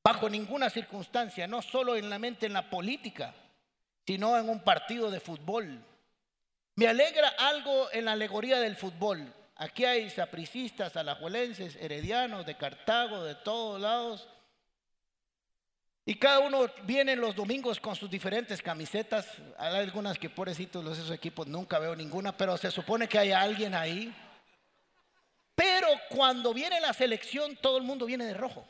Bajo 0.04 0.30
ninguna 0.30 0.70
circunstancia, 0.70 1.48
no 1.48 1.62
solo 1.62 1.96
en 1.96 2.10
la 2.10 2.18
mente 2.18 2.48
en 2.48 2.54
la 2.54 2.70
política, 2.70 3.34
sino 4.06 4.38
en 4.38 4.50
un 4.50 4.60
partido 4.62 5.12
de 5.12 5.20
fútbol. 5.20 5.84
Me 6.76 6.88
alegra 6.88 7.30
algo 7.38 7.92
en 7.92 8.06
la 8.06 8.14
alegoría 8.14 8.60
del 8.60 8.76
fútbol. 8.76 9.32
Aquí 9.56 9.86
hay 9.86 10.10
sapricistas, 10.10 10.98
alajuelenses, 10.98 11.76
heredianos, 11.76 12.46
de 12.46 12.58
Cartago, 12.58 13.24
de 13.24 13.36
todos 13.36 13.80
lados. 13.80 14.28
Y 16.04 16.16
cada 16.16 16.40
uno 16.40 16.66
viene 16.84 17.16
los 17.16 17.36
domingos 17.36 17.80
con 17.80 17.96
sus 17.96 18.10
diferentes 18.10 18.60
camisetas. 18.62 19.28
Hay 19.60 19.76
algunas 19.76 20.18
que 20.18 20.32
pobrecitos 20.32 20.84
los 20.84 20.98
esos 20.98 21.12
equipos 21.12 21.46
nunca 21.46 21.78
veo 21.78 21.96
ninguna, 21.96 22.36
pero 22.36 22.58
se 22.58 22.72
supone 22.72 23.08
que 23.08 23.20
hay 23.20 23.32
alguien 23.32 23.76
ahí. 23.76 24.12
Pero 25.54 25.88
cuando 26.10 26.56
viene 26.56 26.82
la 26.82 26.94
selección, 26.94 27.56
todo 27.58 27.78
el 27.78 27.84
mundo 27.84 28.08
viene 28.08 28.26
de 28.26 28.34
rojo. 28.34 28.66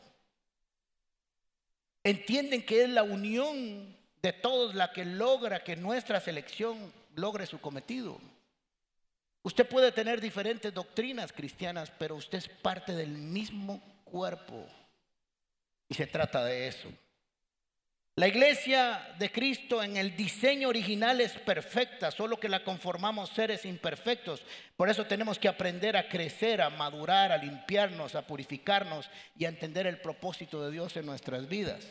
Entienden 2.03 2.65
que 2.65 2.83
es 2.83 2.89
la 2.89 3.03
unión 3.03 3.95
de 4.21 4.33
todos 4.33 4.75
la 4.75 4.91
que 4.91 5.05
logra 5.05 5.63
que 5.63 5.75
nuestra 5.75 6.19
selección 6.19 6.91
logre 7.15 7.45
su 7.45 7.59
cometido. 7.59 8.19
Usted 9.43 9.67
puede 9.67 9.91
tener 9.91 10.21
diferentes 10.21 10.73
doctrinas 10.73 11.33
cristianas, 11.33 11.91
pero 11.97 12.15
usted 12.15 12.37
es 12.37 12.47
parte 12.47 12.93
del 12.93 13.09
mismo 13.09 13.81
cuerpo. 14.03 14.67
Y 15.89 15.95
se 15.95 16.07
trata 16.07 16.45
de 16.45 16.67
eso. 16.67 16.87
La 18.21 18.27
iglesia 18.27 19.15
de 19.17 19.31
Cristo 19.31 19.81
en 19.81 19.97
el 19.97 20.15
diseño 20.15 20.69
original 20.69 21.19
es 21.21 21.31
perfecta, 21.39 22.11
solo 22.11 22.39
que 22.39 22.49
la 22.49 22.63
conformamos 22.63 23.31
seres 23.31 23.65
imperfectos. 23.65 24.43
Por 24.77 24.91
eso 24.91 25.07
tenemos 25.07 25.39
que 25.39 25.47
aprender 25.47 25.97
a 25.97 26.07
crecer, 26.07 26.61
a 26.61 26.69
madurar, 26.69 27.31
a 27.31 27.37
limpiarnos, 27.39 28.13
a 28.13 28.27
purificarnos 28.27 29.09
y 29.35 29.45
a 29.45 29.49
entender 29.49 29.87
el 29.87 30.01
propósito 30.01 30.63
de 30.63 30.69
Dios 30.69 30.95
en 30.97 31.07
nuestras 31.07 31.47
vidas. 31.47 31.83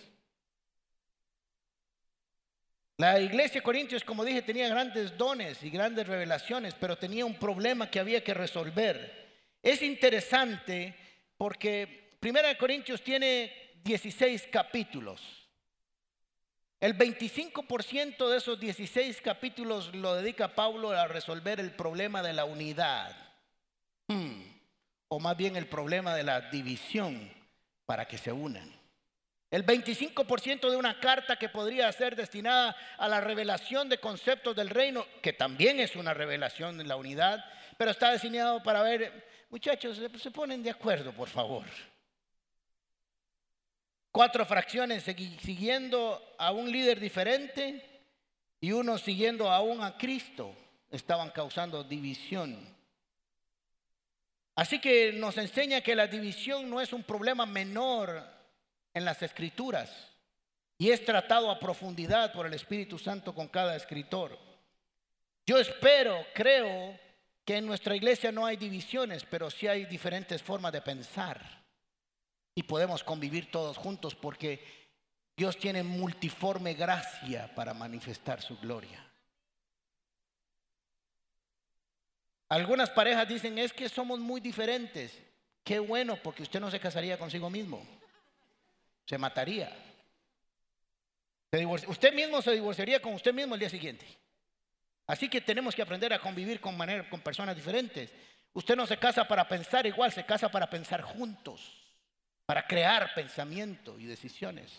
La 2.97 3.19
iglesia 3.19 3.61
de 3.61 3.65
Corintios, 3.65 4.05
como 4.05 4.25
dije, 4.25 4.43
tenía 4.43 4.69
grandes 4.69 5.19
dones 5.19 5.61
y 5.65 5.71
grandes 5.71 6.07
revelaciones, 6.07 6.75
pero 6.79 6.97
tenía 6.97 7.27
un 7.27 7.41
problema 7.41 7.91
que 7.91 7.99
había 7.99 8.23
que 8.23 8.35
resolver. 8.35 9.43
Es 9.65 9.83
interesante 9.83 10.95
porque 11.37 12.15
Primera 12.21 12.47
de 12.47 12.57
Corintios 12.57 13.03
tiene 13.03 13.53
16 13.83 14.47
capítulos. 14.53 15.40
El 16.81 16.97
25% 16.97 18.31
de 18.31 18.39
esos 18.39 18.59
16 18.59 19.21
capítulos 19.21 19.95
lo 19.95 20.15
dedica 20.15 20.55
Pablo 20.55 20.91
a 20.93 21.07
resolver 21.09 21.61
el 21.61 21.73
problema 21.73 22.23
de 22.23 22.33
la 22.33 22.47
unidad. 22.47 23.15
Hmm. 24.09 24.41
O 25.09 25.21
más 25.21 25.37
bien 25.37 25.57
el 25.57 25.67
problema 25.67 26.15
de 26.15 26.23
la 26.23 26.41
división 26.51 27.31
para 27.85 28.09
que 28.09 28.17
se 28.17 28.33
unan. 28.33 28.73
El 29.51 29.67
25% 29.67 30.71
de 30.71 30.77
una 30.77 30.99
carta 31.01 31.37
que 31.37 31.51
podría 31.51 31.93
ser 31.93 32.17
destinada 32.17 32.75
a 32.97 33.09
la 33.09 33.21
revelación 33.21 33.89
de 33.91 33.99
conceptos 33.99 34.57
del 34.57 34.71
reino, 34.71 35.05
que 35.21 35.35
también 35.35 35.81
es 35.81 35.97
una 35.97 36.15
revelación 36.15 36.79
de 36.79 36.85
la 36.85 36.97
unidad, 36.97 37.45
pero 37.77 37.91
está 37.91 38.13
diseñado 38.13 38.63
para 38.63 38.83
ver, 38.83 39.27
muchachos, 39.51 40.01
se 40.17 40.31
ponen 40.31 40.63
de 40.63 40.71
acuerdo, 40.71 41.13
por 41.13 41.29
favor. 41.29 41.65
Cuatro 44.13 44.45
fracciones 44.45 45.05
siguiendo 45.05 46.35
a 46.37 46.51
un 46.51 46.71
líder 46.71 46.99
diferente 46.99 48.03
y 48.61 48.73
uno 48.73 48.99
siguiendo 48.99 49.49
aún 49.49 49.83
a 49.83 49.97
Cristo 49.97 50.53
estaban 50.91 51.31
causando 51.31 51.85
división. 51.85 52.59
Así 54.57 54.81
que 54.81 55.13
nos 55.13 55.39
enseña 55.39 55.81
que 55.81 55.95
la 55.95 56.09
división 56.09 56.69
no 56.69 56.81
es 56.81 56.93
un 56.93 57.05
problema 57.05 57.47
menor 57.47 58.23
en 58.93 59.05
las 59.05 59.23
escrituras 59.23 59.91
y 60.77 60.91
es 60.91 61.05
tratado 61.05 61.49
a 61.49 61.61
profundidad 61.61 62.33
por 62.33 62.47
el 62.47 62.55
Espíritu 62.55 62.99
Santo 62.99 63.33
con 63.33 63.47
cada 63.47 63.77
escritor. 63.77 64.37
Yo 65.47 65.57
espero, 65.57 66.27
creo 66.35 66.99
que 67.45 67.59
en 67.59 67.67
nuestra 67.67 67.95
iglesia 67.95 68.33
no 68.33 68.45
hay 68.45 68.57
divisiones, 68.57 69.25
pero 69.25 69.51
sí 69.51 69.69
hay 69.69 69.85
diferentes 69.85 70.43
formas 70.43 70.73
de 70.73 70.83
pensar 70.83 71.60
y 72.61 72.63
podemos 72.63 73.03
convivir 73.03 73.51
todos 73.51 73.79
juntos 73.79 74.15
porque 74.15 74.63
Dios 75.35 75.57
tiene 75.57 75.83
multiforme 75.83 76.75
gracia 76.75 77.51
para 77.55 77.73
manifestar 77.73 78.43
su 78.43 78.59
gloria. 78.59 79.03
Algunas 82.51 82.91
parejas 82.91 83.27
dicen, 83.27 83.59
es 83.59 83.73
que 83.73 83.89
somos 83.89 84.21
muy 84.21 84.43
diferentes. 84.43 85.19
Qué 85.65 85.79
bueno, 85.79 86.19
porque 86.23 86.43
usted 86.43 86.61
no 86.61 86.71
se 86.71 86.79
casaría 86.79 87.19
consigo 87.19 87.49
mismo. 87.49 87.83
Se 89.07 89.17
mataría. 89.17 89.75
Usted 91.89 92.13
mismo 92.13 92.43
se 92.43 92.53
divorciaría 92.53 93.01
con 93.01 93.15
usted 93.15 93.33
mismo 93.33 93.55
el 93.55 93.61
día 93.61 93.71
siguiente. 93.71 94.07
Así 95.07 95.31
que 95.31 95.41
tenemos 95.41 95.75
que 95.75 95.81
aprender 95.81 96.13
a 96.13 96.21
convivir 96.21 96.61
con, 96.61 96.77
manera, 96.77 97.09
con 97.09 97.23
personas 97.23 97.57
diferentes. 97.57 98.13
Usted 98.53 98.77
no 98.77 98.87
se 98.87 98.99
casa 98.99 99.27
para 99.27 99.49
pensar 99.49 99.87
igual, 99.87 100.13
se 100.13 100.27
casa 100.27 100.51
para 100.51 100.69
pensar 100.69 101.01
juntos, 101.01 101.80
para 102.51 102.67
crear 102.67 103.15
pensamiento 103.15 103.97
y 103.97 104.07
decisiones. 104.07 104.73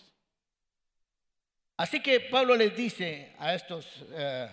Así 1.78 2.02
que 2.02 2.20
Pablo 2.20 2.54
les 2.54 2.76
dice 2.76 3.34
a 3.38 3.54
estos 3.54 3.86
eh, 4.10 4.46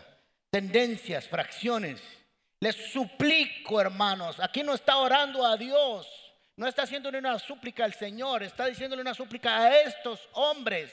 tendencias, 0.50 1.28
fracciones, 1.28 2.02
les 2.62 2.78
suplico, 2.94 3.82
hermanos, 3.82 4.40
aquí 4.40 4.64
no 4.64 4.74
está 4.74 4.96
orando 4.96 5.46
a 5.46 5.58
Dios, 5.58 6.08
no 6.56 6.66
está 6.66 6.84
haciéndole 6.84 7.18
una 7.18 7.38
súplica 7.40 7.84
al 7.84 7.94
Señor, 7.94 8.42
está 8.42 8.68
diciéndole 8.68 9.02
una 9.02 9.14
súplica 9.14 9.64
a 9.64 9.82
estos 9.82 10.30
hombres. 10.36 10.90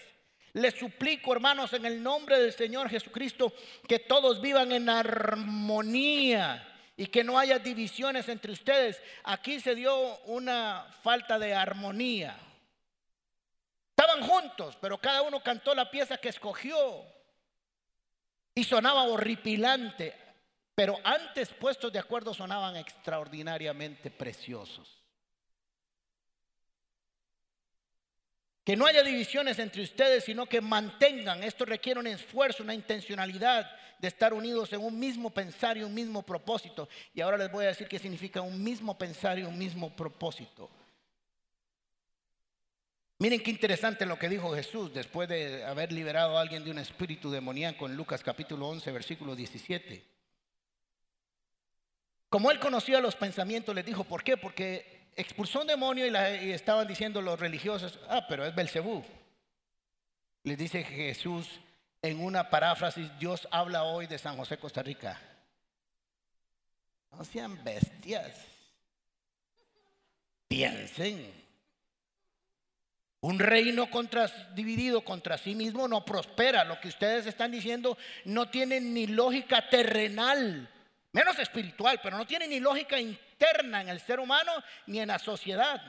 Les 0.54 0.74
suplico, 0.74 1.32
hermanos, 1.32 1.74
en 1.74 1.86
el 1.86 2.02
nombre 2.02 2.40
del 2.40 2.52
Señor 2.52 2.90
Jesucristo, 2.90 3.54
que 3.86 4.00
todos 4.00 4.40
vivan 4.40 4.72
en 4.72 4.88
armonía 4.88 6.75
y 6.96 7.06
que 7.06 7.22
no 7.22 7.38
haya 7.38 7.58
divisiones 7.58 8.28
entre 8.28 8.52
ustedes. 8.52 9.00
Aquí 9.24 9.60
se 9.60 9.74
dio 9.74 10.18
una 10.24 10.86
falta 11.02 11.38
de 11.38 11.54
armonía. 11.54 12.36
Estaban 13.90 14.22
juntos, 14.26 14.76
pero 14.80 14.98
cada 14.98 15.22
uno 15.22 15.42
cantó 15.42 15.74
la 15.74 15.90
pieza 15.90 16.16
que 16.16 16.28
escogió 16.28 17.04
y 18.54 18.64
sonaba 18.64 19.04
horripilante, 19.04 20.14
pero 20.74 20.96
antes 21.04 21.50
puestos 21.50 21.92
de 21.92 21.98
acuerdo 21.98 22.32
sonaban 22.32 22.76
extraordinariamente 22.76 24.10
preciosos. 24.10 25.05
Que 28.66 28.74
no 28.74 28.84
haya 28.84 29.04
divisiones 29.04 29.60
entre 29.60 29.80
ustedes, 29.80 30.24
sino 30.24 30.46
que 30.46 30.60
mantengan, 30.60 31.44
esto 31.44 31.64
requiere 31.64 32.00
un 32.00 32.08
esfuerzo, 32.08 32.64
una 32.64 32.74
intencionalidad 32.74 33.70
de 34.00 34.08
estar 34.08 34.34
unidos 34.34 34.72
en 34.72 34.80
un 34.80 34.98
mismo 34.98 35.30
pensar 35.30 35.78
y 35.78 35.84
un 35.84 35.94
mismo 35.94 36.24
propósito. 36.24 36.88
Y 37.14 37.20
ahora 37.20 37.36
les 37.36 37.52
voy 37.52 37.64
a 37.64 37.68
decir 37.68 37.86
qué 37.86 38.00
significa 38.00 38.40
un 38.40 38.60
mismo 38.60 38.98
pensar 38.98 39.38
y 39.38 39.44
un 39.44 39.56
mismo 39.56 39.94
propósito. 39.94 40.68
Miren 43.20 43.40
qué 43.40 43.52
interesante 43.52 44.04
lo 44.04 44.18
que 44.18 44.28
dijo 44.28 44.52
Jesús 44.52 44.92
después 44.92 45.28
de 45.28 45.64
haber 45.64 45.92
liberado 45.92 46.36
a 46.36 46.40
alguien 46.40 46.64
de 46.64 46.72
un 46.72 46.78
espíritu 46.78 47.30
demoníaco 47.30 47.86
en 47.86 47.94
Lucas 47.96 48.24
capítulo 48.24 48.66
11, 48.66 48.90
versículo 48.90 49.36
17. 49.36 50.04
Como 52.28 52.50
él 52.50 52.58
conocía 52.58 53.00
los 53.00 53.14
pensamientos, 53.14 53.76
les 53.76 53.86
dijo, 53.86 54.02
¿por 54.02 54.24
qué? 54.24 54.36
Porque 54.36 54.95
expulsó 55.16 55.62
un 55.62 55.66
demonio 55.66 56.06
y, 56.06 56.50
estaban 56.52 56.86
diciendo 56.86 57.20
los 57.22 57.40
religiosos, 57.40 57.98
ah, 58.08 58.26
pero 58.28 58.44
es 58.44 58.54
Belcebú. 58.54 59.04
Les 60.42 60.56
dice 60.56 60.84
Jesús 60.84 61.48
en 62.02 62.22
una 62.22 62.50
paráfrasis, 62.50 63.10
Dios 63.18 63.48
habla 63.50 63.82
hoy 63.82 64.06
de 64.06 64.18
San 64.18 64.36
José, 64.36 64.58
Costa 64.58 64.82
Rica. 64.82 65.20
No 67.10 67.24
sean 67.24 67.62
bestias. 67.64 68.44
Piensen. 70.46 71.32
Un 73.20 73.38
reino 73.38 73.90
contra- 73.90 74.28
dividido 74.54 75.02
contra 75.02 75.38
sí 75.38 75.54
mismo 75.54 75.88
no 75.88 76.04
prospera. 76.04 76.62
Lo 76.62 76.78
que 76.78 76.88
ustedes 76.88 77.26
están 77.26 77.50
diciendo 77.50 77.96
no 78.24 78.50
tiene 78.50 78.80
ni 78.80 79.06
lógica 79.06 79.68
terrenal, 79.68 80.70
menos 81.10 81.38
espiritual, 81.38 81.98
pero 82.02 82.18
no 82.18 82.26
tiene 82.26 82.46
ni 82.46 82.60
lógica 82.60 83.00
en 83.38 83.88
el 83.88 84.00
ser 84.00 84.20
humano 84.20 84.52
ni 84.86 85.00
en 85.00 85.08
la 85.08 85.18
sociedad. 85.18 85.80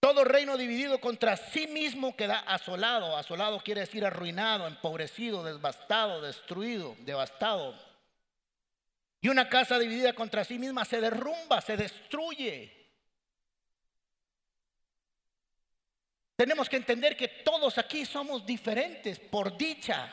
Todo 0.00 0.24
reino 0.24 0.56
dividido 0.56 1.00
contra 1.00 1.36
sí 1.36 1.68
mismo 1.68 2.16
queda 2.16 2.40
asolado. 2.40 3.16
Asolado 3.16 3.60
quiere 3.60 3.82
decir 3.82 4.04
arruinado, 4.04 4.66
empobrecido, 4.66 5.44
devastado, 5.44 6.20
destruido, 6.20 6.96
devastado. 7.00 7.78
Y 9.20 9.28
una 9.28 9.48
casa 9.48 9.78
dividida 9.78 10.12
contra 10.14 10.44
sí 10.44 10.58
misma 10.58 10.84
se 10.84 11.00
derrumba, 11.00 11.60
se 11.60 11.76
destruye. 11.76 12.82
Tenemos 16.34 16.68
que 16.68 16.76
entender 16.76 17.16
que 17.16 17.28
todos 17.28 17.78
aquí 17.78 18.04
somos 18.04 18.44
diferentes 18.44 19.20
por 19.20 19.56
dicha. 19.56 20.12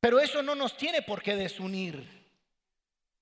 Pero 0.00 0.20
eso 0.20 0.42
no 0.42 0.54
nos 0.54 0.76
tiene 0.76 1.00
por 1.00 1.22
qué 1.22 1.34
desunir. 1.36 2.19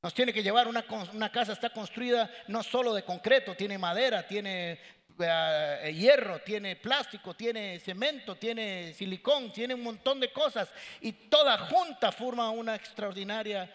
Nos 0.03 0.15
tiene 0.15 0.33
que 0.33 0.43
llevar 0.43 0.69
una, 0.69 0.83
casa 1.31 1.53
está 1.53 1.71
construida 1.71 2.31
no 2.47 2.63
solo 2.63 2.95
de 2.95 3.03
concreto, 3.03 3.55
tiene 3.57 3.79
madera, 3.79 4.27
tiene 4.27 4.79
eh, 5.19 5.93
hierro, 5.97 6.39
tiene 6.41 6.77
plástico, 6.77 7.35
tiene 7.35 7.81
cemento, 7.81 8.37
tiene 8.37 8.95
silicón, 8.95 9.53
tiene 9.53 9.75
un 9.75 9.83
montón 9.83 10.21
de 10.21 10.33
cosas 10.33 10.69
y 11.01 11.13
toda 11.13 11.59
junta 11.59 12.13
forma 12.13 12.49
una 12.51 12.77
extraordinaria 12.77 13.69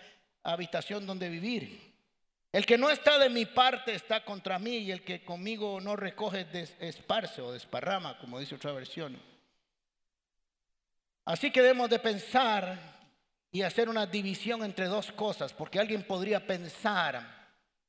habitación 0.43 1.05
donde 1.05 1.27
vivir. 1.27 1.91
El 2.53 2.65
que 2.65 2.77
no 2.77 2.89
está 2.89 3.17
de 3.17 3.29
mi 3.29 3.45
parte 3.45 3.93
está 3.93 4.23
contra 4.23 4.59
mí 4.59 4.77
y 4.77 4.91
el 4.91 5.03
que 5.03 5.25
conmigo 5.25 5.81
no 5.81 5.95
recoge 5.97 6.45
des- 6.45 6.75
esparce 6.79 7.41
o 7.41 7.51
desparrama, 7.51 8.17
como 8.19 8.39
dice 8.39 8.55
otra 8.55 8.71
versión. 8.71 9.19
Así 11.25 11.51
que 11.51 11.61
debemos 11.61 11.89
de 11.89 11.99
pensar 11.99 12.77
y 13.53 13.61
hacer 13.61 13.87
una 13.87 14.05
división 14.07 14.63
entre 14.63 14.87
dos 14.87 15.11
cosas, 15.11 15.53
porque 15.53 15.79
alguien 15.79 16.03
podría 16.03 16.45
pensar, 16.45 17.43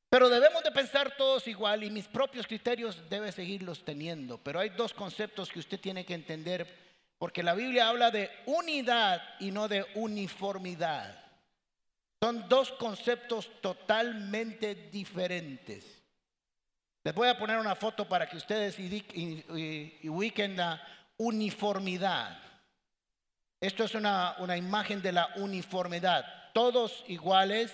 pero 0.07 0.29
debemos 0.29 0.63
de 0.63 0.71
pensar 0.71 1.17
todos 1.17 1.47
igual 1.47 1.83
y 1.83 1.89
mis 1.89 2.07
propios 2.07 2.45
criterios 2.45 3.09
debe 3.09 3.31
seguirlos 3.31 3.83
teniendo. 3.83 4.37
Pero 4.37 4.59
hay 4.59 4.69
dos 4.69 4.93
conceptos 4.93 5.49
que 5.49 5.57
usted 5.57 5.79
tiene 5.79 6.05
que 6.05 6.13
entender, 6.13 6.67
porque 7.17 7.41
la 7.41 7.55
Biblia 7.55 7.89
habla 7.89 8.11
de 8.11 8.29
unidad 8.45 9.21
y 9.39 9.49
no 9.49 9.67
de 9.67 9.83
uniformidad. 9.95 11.19
Son 12.21 12.47
dos 12.47 12.71
conceptos 12.73 13.49
totalmente 13.59 14.75
diferentes. 14.75 16.03
Les 17.03 17.13
voy 17.13 17.27
a 17.27 17.37
poner 17.37 17.57
una 17.57 17.75
foto 17.75 18.07
para 18.07 18.29
que 18.29 18.37
ustedes 18.37 18.77
ubiquen 20.03 20.55
la 20.55 20.81
uniformidad. 21.17 22.44
Esto 23.65 23.83
es 23.83 23.95
una, 23.95 24.35
una 24.37 24.57
imagen 24.57 25.01
de 25.01 25.11
la 25.11 25.29
uniformidad. 25.37 26.23
Todos 26.53 27.03
iguales, 27.07 27.73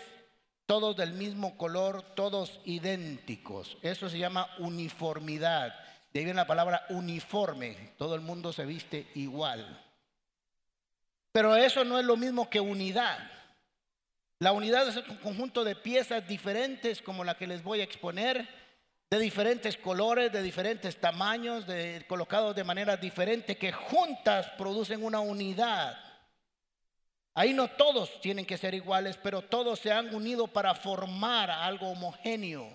todos 0.65 0.95
del 0.95 1.12
mismo 1.12 1.58
color, 1.58 2.01
todos 2.15 2.62
idénticos. 2.63 3.77
Eso 3.82 4.10
se 4.10 4.17
llama 4.17 4.47
uniformidad. 4.60 5.75
De 6.13 6.19
ahí 6.19 6.23
viene 6.25 6.38
la 6.38 6.47
palabra 6.47 6.86
uniforme. 6.88 7.93
Todo 7.97 8.15
el 8.15 8.21
mundo 8.21 8.54
se 8.54 8.65
viste 8.65 9.12
igual. 9.15 9.86
Pero 11.34 11.58
eso 11.58 11.84
no 11.84 11.99
es 11.99 12.06
lo 12.06 12.15
mismo 12.15 12.49
que 12.49 12.62
unidad. 12.62 13.30
La 14.39 14.54
unidad 14.54 14.88
es 14.88 14.95
un 14.95 15.17
conjunto 15.17 15.65
de 15.65 15.75
piezas 15.75 16.25
diferentes 16.25 17.01
como 17.01 17.25
la 17.25 17.36
que 17.36 17.47
les 17.47 17.63
voy 17.63 17.82
a 17.82 17.84
exponer, 17.84 18.47
de 19.12 19.19
diferentes 19.19 19.76
colores, 19.76 20.32
de 20.32 20.41
diferentes 20.41 20.95
tamaños, 20.95 21.67
de, 21.67 22.06
colocados 22.08 22.56
de 22.56 22.63
manera 22.63 22.95
diferente, 22.95 23.58
que 23.58 23.74
juntas 23.74 24.47
producen 24.58 25.04
una 25.04 25.19
unidad. 25.19 25.97
Ahí 27.34 27.54
no 27.54 27.67
todos 27.67 28.21
tienen 28.21 28.45
que 28.45 28.58
ser 28.58 28.74
iguales, 28.74 29.19
pero 29.21 29.41
todos 29.41 29.80
se 29.80 29.91
han 29.91 30.15
unido 30.15 30.47
para 30.47 30.74
formar 30.76 31.52
algo 31.52 31.89
homogéneo. 31.89 32.71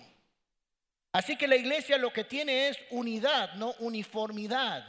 Así 1.11 1.35
que 1.35 1.47
la 1.47 1.55
iglesia 1.55 1.97
lo 1.97 2.13
que 2.13 2.23
tiene 2.23 2.67
es 2.69 2.77
unidad, 2.91 3.55
no 3.55 3.73
uniformidad. 3.79 4.85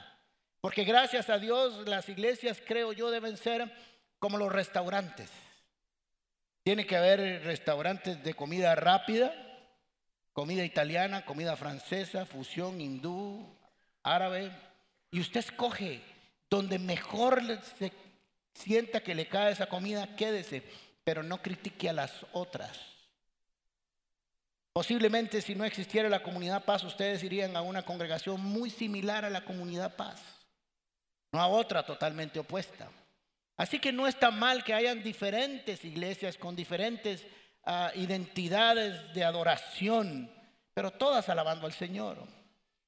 Porque 0.61 0.84
gracias 0.84 1.30
a 1.30 1.38
Dios 1.38 1.88
las 1.88 2.11
iglesias, 2.11 2.61
creo 2.66 2.92
yo, 2.92 3.11
deben 3.11 3.38
ser 3.38 3.72
como 4.18 4.37
los 4.37 4.52
restaurantes. 4.52 5.30
Tiene 6.62 6.87
que 6.87 6.96
haber 6.96 7.42
restaurantes 7.44 8.22
de 8.22 8.34
comida 8.34 8.74
rápida, 8.74 9.47
comida 10.38 10.64
italiana, 10.64 11.24
comida 11.24 11.57
francesa, 11.57 12.24
fusión 12.24 12.81
hindú, 12.81 13.44
árabe. 14.05 14.53
Y 15.11 15.18
usted 15.18 15.40
escoge 15.40 16.01
donde 16.48 16.79
mejor 16.79 17.42
se 17.77 17.92
sienta 18.55 19.03
que 19.03 19.16
le 19.16 19.27
cae 19.27 19.51
esa 19.51 19.66
comida, 19.66 20.14
quédese, 20.14 20.62
pero 21.03 21.24
no 21.24 21.42
critique 21.42 21.88
a 21.88 21.92
las 21.92 22.12
otras. 22.31 22.79
Posiblemente 24.72 25.42
si 25.42 25.57
no 25.57 25.64
existiera 25.64 26.09
la 26.09 26.22
comunidad 26.22 26.64
paz, 26.64 26.85
ustedes 26.85 27.24
irían 27.24 27.57
a 27.57 27.62
una 27.62 27.83
congregación 27.83 28.40
muy 28.40 28.70
similar 28.70 29.24
a 29.24 29.31
la 29.31 29.44
comunidad 29.44 29.96
paz, 29.96 30.22
no 31.33 31.40
a 31.40 31.48
otra 31.48 31.85
totalmente 31.85 32.38
opuesta. 32.38 32.88
Así 33.57 33.81
que 33.81 33.90
no 33.90 34.07
está 34.07 34.31
mal 34.31 34.62
que 34.62 34.72
hayan 34.72 35.03
diferentes 35.03 35.85
iglesias 35.85 36.38
con 36.38 36.55
diferentes 36.55 37.27
identidades 37.94 39.12
de 39.14 39.25
adoración, 39.25 40.31
pero 40.75 40.90
todas 40.90 41.29
alabando 41.29 41.66
al 41.66 41.73
Señor. 41.73 42.18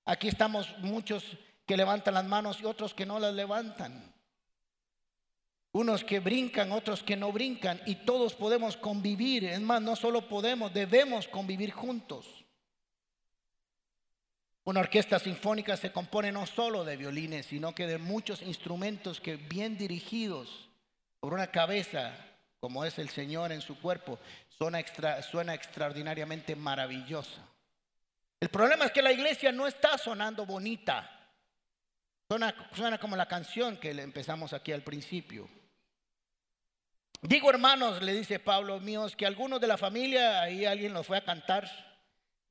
Aquí 0.04 0.28
estamos 0.28 0.76
muchos 0.78 1.24
que 1.66 1.76
levantan 1.76 2.14
las 2.14 2.24
manos 2.24 2.60
y 2.60 2.64
otros 2.64 2.94
que 2.94 3.06
no 3.06 3.18
las 3.18 3.34
levantan. 3.34 4.12
Unos 5.72 6.02
que 6.02 6.18
brincan, 6.18 6.72
otros 6.72 7.02
que 7.02 7.16
no 7.16 7.30
brincan, 7.30 7.80
y 7.86 7.94
todos 7.94 8.34
podemos 8.34 8.76
convivir. 8.76 9.44
Es 9.44 9.60
más, 9.60 9.80
no 9.80 9.94
solo 9.94 10.28
podemos, 10.28 10.74
debemos 10.74 11.28
convivir 11.28 11.70
juntos. 11.70 12.26
Una 14.64 14.80
orquesta 14.80 15.18
sinfónica 15.18 15.76
se 15.76 15.92
compone 15.92 16.32
no 16.32 16.46
solo 16.46 16.84
de 16.84 16.96
violines, 16.96 17.46
sino 17.46 17.74
que 17.74 17.86
de 17.86 17.98
muchos 17.98 18.42
instrumentos 18.42 19.20
que 19.20 19.36
bien 19.36 19.78
dirigidos 19.78 20.68
por 21.20 21.34
una 21.34 21.48
cabeza, 21.48 22.14
como 22.60 22.84
es 22.84 22.98
el 22.98 23.08
Señor 23.08 23.52
en 23.52 23.62
su 23.62 23.78
cuerpo, 23.80 24.18
suena, 24.60 24.78
extra, 24.78 25.22
suena 25.22 25.54
extraordinariamente 25.54 26.54
maravillosa. 26.54 27.40
El 28.38 28.50
problema 28.50 28.84
es 28.84 28.92
que 28.92 29.00
la 29.00 29.10
iglesia 29.10 29.52
no 29.52 29.66
está 29.66 29.96
sonando 29.96 30.44
bonita. 30.44 31.10
Suena, 32.28 32.54
suena 32.74 32.98
como 32.98 33.16
la 33.16 33.26
canción 33.26 33.78
que 33.78 33.90
empezamos 33.90 34.52
aquí 34.52 34.72
al 34.72 34.82
principio. 34.82 35.48
Digo, 37.22 37.48
hermanos, 37.48 38.02
le 38.02 38.12
dice 38.12 38.38
Pablo 38.38 38.80
míos, 38.80 39.16
que 39.16 39.24
algunos 39.24 39.62
de 39.62 39.66
la 39.66 39.78
familia, 39.78 40.42
ahí 40.42 40.66
alguien 40.66 40.92
lo 40.92 41.02
fue 41.04 41.16
a 41.16 41.24
cantar. 41.24 41.70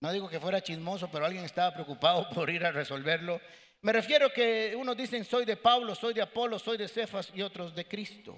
No 0.02 0.12
digo 0.12 0.30
que 0.30 0.40
fuera 0.40 0.64
chismoso, 0.64 1.12
pero 1.12 1.26
alguien 1.26 1.46
estaba 1.46 1.76
preocupado 1.76 2.28
por 2.34 2.50
ir 2.50 2.66
a 2.66 2.72
resolverlo. 2.72 3.40
Me 3.82 3.94
refiero 3.94 4.34
que 4.34 4.76
unos 4.76 4.98
dicen 4.98 5.24
soy 5.24 5.46
de 5.46 5.58
Pablo, 5.58 5.94
soy 5.94 6.16
de 6.16 6.24
Apolo, 6.24 6.58
soy 6.58 6.78
de 6.78 6.88
Cefas 6.88 7.32
y 7.36 7.44
otros 7.44 7.76
de 7.76 7.88
Cristo. 7.88 8.36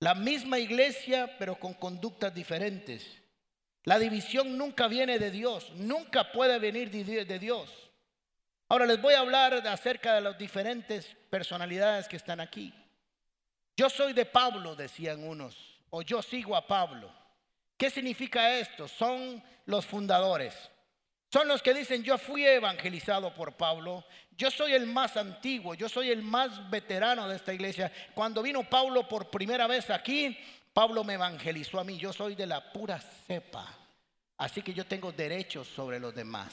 La 0.00 0.14
misma 0.14 0.58
iglesia, 0.58 1.36
pero 1.38 1.56
con 1.56 1.74
conductas 1.74 2.34
diferentes. 2.34 3.06
La 3.84 3.98
división 3.98 4.56
nunca 4.56 4.88
viene 4.88 5.18
de 5.18 5.30
Dios, 5.30 5.70
nunca 5.76 6.32
puede 6.32 6.58
venir 6.58 6.90
de 6.90 7.38
Dios. 7.38 7.70
Ahora 8.68 8.86
les 8.86 9.00
voy 9.00 9.14
a 9.14 9.20
hablar 9.20 9.54
acerca 9.66 10.14
de 10.14 10.22
las 10.22 10.38
diferentes 10.38 11.04
personalidades 11.28 12.08
que 12.08 12.16
están 12.16 12.40
aquí. 12.40 12.72
Yo 13.76 13.90
soy 13.90 14.12
de 14.12 14.24
Pablo, 14.24 14.74
decían 14.74 15.22
unos, 15.22 15.80
o 15.90 16.02
yo 16.02 16.22
sigo 16.22 16.56
a 16.56 16.66
Pablo. 16.66 17.12
¿Qué 17.76 17.90
significa 17.90 18.58
esto? 18.58 18.88
Son 18.88 19.42
los 19.66 19.84
fundadores. 19.84 20.54
Son 21.32 21.46
los 21.46 21.62
que 21.62 21.72
dicen, 21.72 22.02
yo 22.02 22.18
fui 22.18 22.44
evangelizado 22.44 23.32
por 23.32 23.52
Pablo, 23.56 24.04
yo 24.36 24.50
soy 24.50 24.72
el 24.72 24.86
más 24.86 25.16
antiguo, 25.16 25.74
yo 25.74 25.88
soy 25.88 26.10
el 26.10 26.22
más 26.22 26.68
veterano 26.68 27.28
de 27.28 27.36
esta 27.36 27.54
iglesia. 27.54 27.92
Cuando 28.14 28.42
vino 28.42 28.68
Pablo 28.68 29.06
por 29.06 29.30
primera 29.30 29.68
vez 29.68 29.90
aquí, 29.90 30.36
Pablo 30.72 31.04
me 31.04 31.14
evangelizó 31.14 31.78
a 31.78 31.84
mí, 31.84 31.98
yo 31.98 32.12
soy 32.12 32.34
de 32.34 32.46
la 32.46 32.72
pura 32.72 32.98
cepa, 32.98 33.66
así 34.38 34.60
que 34.60 34.74
yo 34.74 34.84
tengo 34.86 35.12
derechos 35.12 35.68
sobre 35.68 36.00
los 36.00 36.12
demás, 36.12 36.52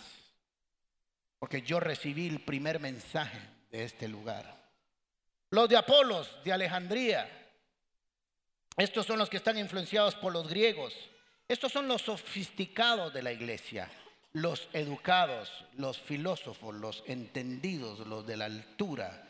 porque 1.40 1.64
yo 1.64 1.80
recibí 1.80 2.28
el 2.28 2.42
primer 2.42 2.80
mensaje 2.80 3.40
de 3.72 3.84
este 3.84 4.08
lugar. 4.08 4.58
Los 5.50 5.70
de 5.70 5.78
Apolos, 5.78 6.38
de 6.44 6.54
Alejandría. 6.54 7.28
Estos 8.76 9.08
son 9.08 9.18
los 9.18 9.30
que 9.30 9.38
están 9.38 9.58
influenciados 9.58 10.14
por 10.16 10.34
los 10.34 10.48
griegos. 10.48 10.94
Estos 11.48 11.72
son 11.72 11.88
los 11.88 12.04
sofisticados 12.04 13.12
de 13.14 13.24
la 13.24 13.32
iglesia, 13.32 13.90
los 14.42 14.70
educados, 14.74 15.52
los 15.74 15.98
filósofos, 15.98 16.76
los 16.76 17.04
entendidos, 17.08 18.06
los 18.06 18.26
de 18.26 18.38
la 18.38 18.46
altura 18.46 19.24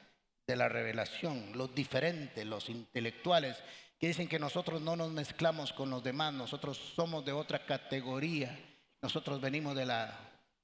de 0.46 0.56
la 0.56 0.68
revelación, 0.68 1.52
los 1.54 1.74
diferentes, 1.74 2.46
los 2.46 2.70
intelectuales, 2.70 3.58
que 4.00 4.08
dicen 4.08 4.28
que 4.28 4.38
nosotros 4.38 4.82
no 4.82 4.96
nos 4.96 5.12
mezclamos 5.12 5.72
con 5.72 5.90
los 5.90 6.04
demás, 6.04 6.34
nosotros 6.34 6.78
somos 6.96 7.24
de 7.24 7.32
otra 7.32 7.66
categoría, 7.66 8.58
nosotros 9.02 9.40
venimos 9.40 9.76
de 9.76 9.86
la 9.86 10.14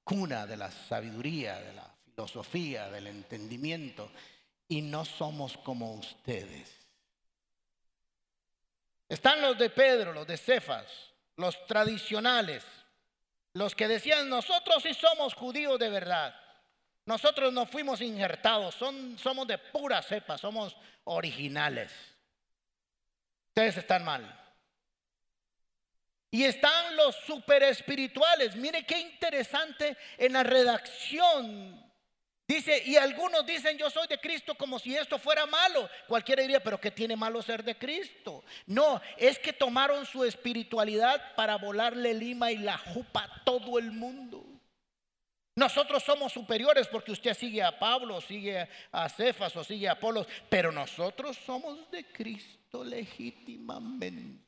cuna 0.04 0.46
de 0.46 0.58
la 0.58 0.72
sabiduría, 0.72 1.60
de 1.60 1.74
la 1.74 1.96
filosofía, 2.04 2.90
del 2.90 3.08
entendimiento 3.08 4.12
y 4.68 4.82
no 4.82 5.06
somos 5.06 5.58
como 5.58 5.94
ustedes. 5.94 6.70
Están 9.08 9.42
los 9.42 9.58
de 9.58 9.70
Pedro, 9.70 10.12
los 10.12 10.28
de 10.28 10.38
Cefas, 10.38 10.86
los 11.38 11.66
tradicionales, 11.66 12.64
los 13.54 13.76
que 13.76 13.88
decían, 13.88 14.30
nosotros 14.30 14.82
sí 14.84 14.94
somos 14.94 15.34
judíos 15.34 15.78
de 15.80 15.90
verdad. 15.90 16.36
Nosotros 17.06 17.52
no 17.52 17.66
fuimos 17.66 18.02
injertados, 18.02 18.76
son, 18.76 19.18
somos 19.18 19.46
de 19.48 19.58
pura 19.58 20.02
cepa, 20.02 20.38
somos 20.38 20.76
originales. 21.04 21.92
Ustedes 23.50 23.78
están 23.78 24.04
mal. 24.04 24.40
Y 26.32 26.46
están 26.46 26.96
los 26.96 27.16
super 27.28 27.62
espirituales. 27.62 28.56
Mire 28.56 28.86
qué 28.86 29.00
interesante 29.00 29.96
en 30.18 30.34
la 30.34 30.42
redacción 30.42 31.93
Dice, 32.46 32.84
y 32.86 32.98
algunos 32.98 33.46
dicen 33.46 33.78
yo 33.78 33.90
soy 33.90 34.06
de 34.08 34.20
Cristo 34.20 34.56
como 34.56 34.78
si 34.78 34.96
esto 34.96 35.18
fuera 35.18 35.46
malo. 35.46 35.90
Cualquiera 36.08 36.42
diría, 36.42 36.62
pero 36.62 36.80
¿qué 36.80 36.92
tiene 36.92 37.16
malo 37.16 37.42
ser 37.42 37.64
de 37.64 37.78
Cristo? 37.78 38.44
No, 38.66 39.02
es 39.18 39.40
que 39.40 39.54
tomaron 39.54 40.06
su 40.06 40.26
espiritualidad 40.26 41.36
para 41.36 41.56
volarle 41.58 42.14
lima 42.14 42.52
y 42.52 42.58
la 42.58 42.78
jupa 42.78 43.24
a 43.24 43.44
todo 43.46 43.80
el 43.80 43.92
mundo. 43.92 44.46
Nosotros 45.56 46.04
somos 46.04 46.34
superiores 46.34 46.88
porque 46.88 47.12
usted 47.12 47.34
sigue 47.36 47.62
a 47.62 47.78
Pablo, 47.78 48.20
sigue 48.20 48.68
a 48.92 49.08
Cefas 49.08 49.56
o 49.56 49.64
sigue 49.64 49.88
a 49.88 49.94
Apolos, 49.94 50.28
pero 50.50 50.72
nosotros 50.72 51.38
somos 51.46 51.90
de 51.92 52.06
Cristo 52.12 52.84
legítimamente. 52.84 54.44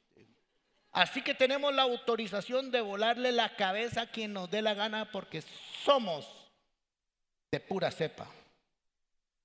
Así 0.91 1.21
que 1.21 1.35
tenemos 1.35 1.73
la 1.73 1.83
autorización 1.83 2.71
de 2.71 2.81
volarle 2.81 3.31
la 3.31 3.55
cabeza 3.55 4.01
a 4.01 4.11
quien 4.11 4.33
nos 4.33 4.49
dé 4.49 4.61
la 4.61 4.73
gana 4.73 5.11
porque 5.11 5.43
somos 5.83 6.44
de 7.55 7.61
pura 7.61 7.89
cepa. 7.89 8.27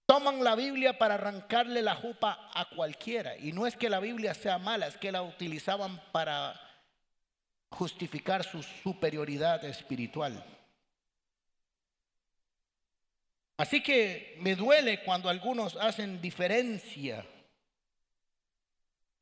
Toman 0.05 0.42
la 0.42 0.57
Biblia 0.57 0.99
para 0.99 1.14
arrancarle 1.14 1.81
la 1.81 1.94
jupa 1.94 2.51
a 2.53 2.68
cualquiera. 2.68 3.37
Y 3.38 3.53
no 3.53 3.68
es 3.68 3.77
que 3.77 3.88
la 3.88 4.01
Biblia 4.01 4.35
sea 4.35 4.59
mala, 4.59 4.88
es 4.88 4.96
que 4.96 5.12
la 5.12 5.23
utilizaban 5.23 6.03
para 6.11 6.61
justificar 7.68 8.42
su 8.42 8.64
superioridad 8.64 9.64
espiritual. 9.64 10.44
Así 13.57 13.81
que 13.81 14.37
me 14.40 14.57
duele 14.57 15.05
cuando 15.05 15.29
algunos 15.29 15.77
hacen 15.77 16.20
diferencia 16.20 17.25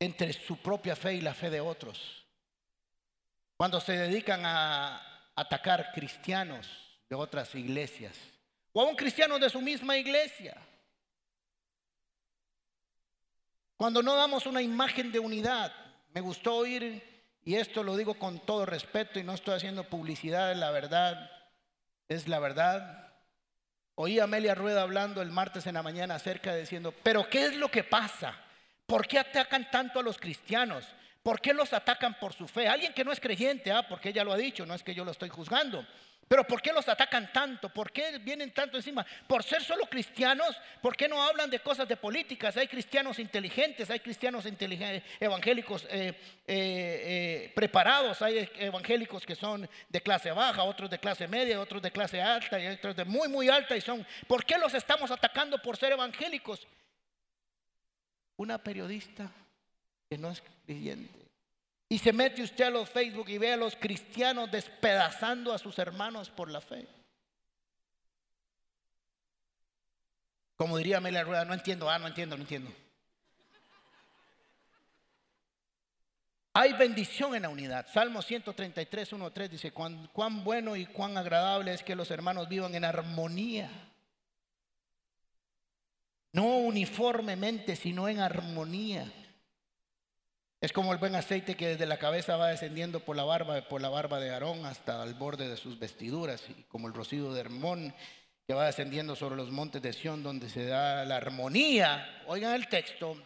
entre 0.01 0.33
su 0.33 0.57
propia 0.57 0.97
fe 0.97 1.15
y 1.15 1.21
la 1.21 1.35
fe 1.35 1.51
de 1.51 1.61
otros. 1.61 2.25
Cuando 3.59 3.83
se 3.83 3.93
dedican 3.93 4.47
a 4.47 5.31
atacar 5.35 5.93
cristianos 5.93 6.67
de 7.11 7.17
otras 7.17 7.55
iglesias 7.55 8.17
o 8.73 8.81
a 8.81 8.85
un 8.85 8.97
cristiano 8.97 9.39
de 9.39 9.51
su 9.51 9.61
misma 9.61 9.97
iglesia. 9.97 10.57
Cuando 13.77 14.03
no 14.03 14.17
damos 14.17 14.47
una 14.47 14.61
imagen 14.61 15.13
de 15.13 15.19
unidad, 15.19 15.73
me 16.13 16.21
gustó 16.21 16.57
oír, 16.57 17.03
y 17.45 17.55
esto 17.55 17.83
lo 17.83 17.97
digo 17.97 18.15
con 18.15 18.41
todo 18.41 18.67
respeto 18.67 19.19
y 19.19 19.25
no 19.25 19.35
estoy 19.35 19.55
haciendo 19.55 19.85
publicidad, 19.85 20.55
la 20.55 20.71
verdad 20.71 21.31
es 22.09 22.27
la 22.27 22.39
verdad. 22.41 23.13
Oí 23.95 24.19
a 24.19 24.25
Amelia 24.25 24.55
Rueda 24.55 24.83
hablando 24.83 25.23
el 25.23 25.31
martes 25.31 25.67
en 25.67 25.75
la 25.75 25.83
mañana 25.83 26.15
acerca 26.15 26.53
de 26.53 26.61
diciendo, 26.61 26.95
pero 27.03 27.29
¿qué 27.29 27.47
es 27.47 27.57
lo 27.57 27.71
que 27.71 27.85
pasa? 27.85 28.35
¿Por 28.87 29.07
qué 29.07 29.19
atacan 29.19 29.71
tanto 29.71 30.01
a 30.01 30.03
los 30.03 30.19
cristianos? 30.19 30.85
¿Por 31.23 31.41
qué 31.41 31.53
los 31.53 31.73
atacan 31.73 32.19
por 32.19 32.33
su 32.33 32.49
fe? 32.49 32.69
Alguien 32.69 32.95
que 32.95 33.05
no 33.05 33.13
es 33.13 33.21
creyente, 33.21 33.71
ah, 33.71 33.87
porque 33.87 34.11
ella 34.11 34.25
lo 34.25 34.33
ha 34.33 34.37
dicho, 34.37 34.65
no 34.65 34.75
es 34.75 34.83
que 34.83 34.95
yo 34.95 35.05
lo 35.05 35.11
estoy 35.11 35.29
juzgando. 35.29 35.87
Pero 36.29 36.45
¿por 36.45 36.61
qué 36.61 36.73
los 36.75 36.87
atacan 36.87 37.33
tanto? 37.33 37.71
¿Por 37.71 37.91
qué 37.91 38.19
vienen 38.19 38.53
tanto 38.53 38.77
encima? 38.77 39.05
¿Por 39.27 39.43
ser 39.43 39.63
solo 39.63 39.87
cristianos? 39.87 40.55
¿Por 40.83 40.95
qué 40.95 41.09
no 41.09 41.23
hablan 41.23 41.49
de 41.49 41.61
cosas 41.61 41.89
de 41.89 41.97
políticas? 41.97 42.55
Hay 42.59 42.69
cristianos 42.69 43.19
inteligentes, 43.19 43.89
hay 43.91 44.01
cristianos 44.01 44.45
inteligen- 44.45 45.03
evangélicos 45.19 45.85
eh, 45.87 46.09
eh, 46.09 46.15
eh, 46.47 47.53
preparados, 47.55 48.21
hay 48.21 48.49
evangélicos 48.57 49.25
que 49.25 49.35
son 49.35 49.69
de 49.89 50.01
clase 50.03 50.31
baja, 50.31 50.65
otros 50.65 50.91
de 50.91 50.99
clase 50.99 51.27
media, 51.27 51.59
otros 51.61 51.81
de 51.81 51.91
clase 51.91 52.21
alta 52.21 52.61
y 52.61 52.67
otros 52.67 52.95
de 52.95 53.07
muy, 53.07 53.29
muy 53.29 53.49
alta. 53.49 53.75
Y 53.75 53.81
son, 53.81 54.07
¿Por 54.27 54.45
qué 54.45 54.59
los 54.59 54.75
estamos 54.75 55.11
atacando 55.11 55.61
por 55.63 55.79
ser 55.79 55.93
evangélicos? 55.93 56.67
Una 58.37 58.63
periodista 58.63 59.31
que 60.11 60.19
no 60.19 60.31
es 60.31 60.43
creyente. 60.67 61.28
Y 61.89 61.99
se 61.99 62.13
mete 62.13 62.43
usted 62.43 62.65
a 62.65 62.71
los 62.71 62.89
Facebook 62.89 63.29
y 63.31 63.39
ve 63.39 63.53
a 63.53 63.57
los 63.57 63.75
cristianos 63.75 64.51
despedazando 64.51 65.53
a 65.53 65.59
sus 65.59 65.79
hermanos 65.79 66.29
por 66.29 66.51
la 66.51 66.61
fe. 66.61 66.87
Como 70.57 70.77
diría 70.77 70.99
Amelia 70.99 71.23
Rueda, 71.23 71.45
no 71.45 71.55
entiendo, 71.55 71.89
ah, 71.89 71.99
no 71.99 72.09
entiendo, 72.09 72.37
no 72.37 72.43
entiendo. 72.43 72.71
Hay 76.53 76.73
bendición 76.73 77.37
en 77.37 77.43
la 77.43 77.49
unidad. 77.49 77.87
Salmo 77.93 78.21
133, 78.21 79.13
1, 79.13 79.33
3 79.33 79.51
dice, 79.51 79.71
cuán, 79.71 80.09
cuán 80.13 80.43
bueno 80.43 80.75
y 80.75 80.87
cuán 80.87 81.17
agradable 81.17 81.73
es 81.73 81.85
que 81.85 81.95
los 81.95 82.11
hermanos 82.11 82.49
vivan 82.49 82.75
en 82.75 82.85
armonía. 82.85 83.71
No 86.33 86.59
uniformemente, 86.59 87.77
sino 87.77 88.09
en 88.09 88.19
armonía. 88.19 89.11
Es 90.61 90.73
como 90.73 90.93
el 90.93 90.99
buen 90.99 91.15
aceite 91.15 91.57
que 91.57 91.69
desde 91.69 91.87
la 91.87 91.99
cabeza 91.99 92.37
va 92.37 92.49
descendiendo 92.49 92.99
por 92.99 93.15
la 93.15 93.23
barba, 93.23 93.61
por 93.69 93.81
la 93.81 93.89
barba 93.89 94.19
de 94.19 94.31
Aarón 94.31 94.67
hasta 94.67 95.05
el 95.05 95.15
borde 95.15 95.49
de 95.49 95.57
sus 95.57 95.79
vestiduras, 95.79 96.43
y 96.51 96.65
como 96.65 96.89
el 96.89 96.95
rocío 96.95 97.33
de 97.33 97.41
Hermón 97.41 97.95
que 98.45 98.55
va 98.55 98.67
descendiendo 98.67 99.15
sobre 99.15 99.37
los 99.37 99.51
montes 99.53 99.81
de 99.83 99.93
Sión, 99.93 100.23
donde 100.23 100.49
se 100.49 100.67
da 100.67 101.05
la 101.05 101.17
armonía. 101.17 102.25
Oigan 102.27 102.55
el 102.55 102.67
texto, 102.67 103.17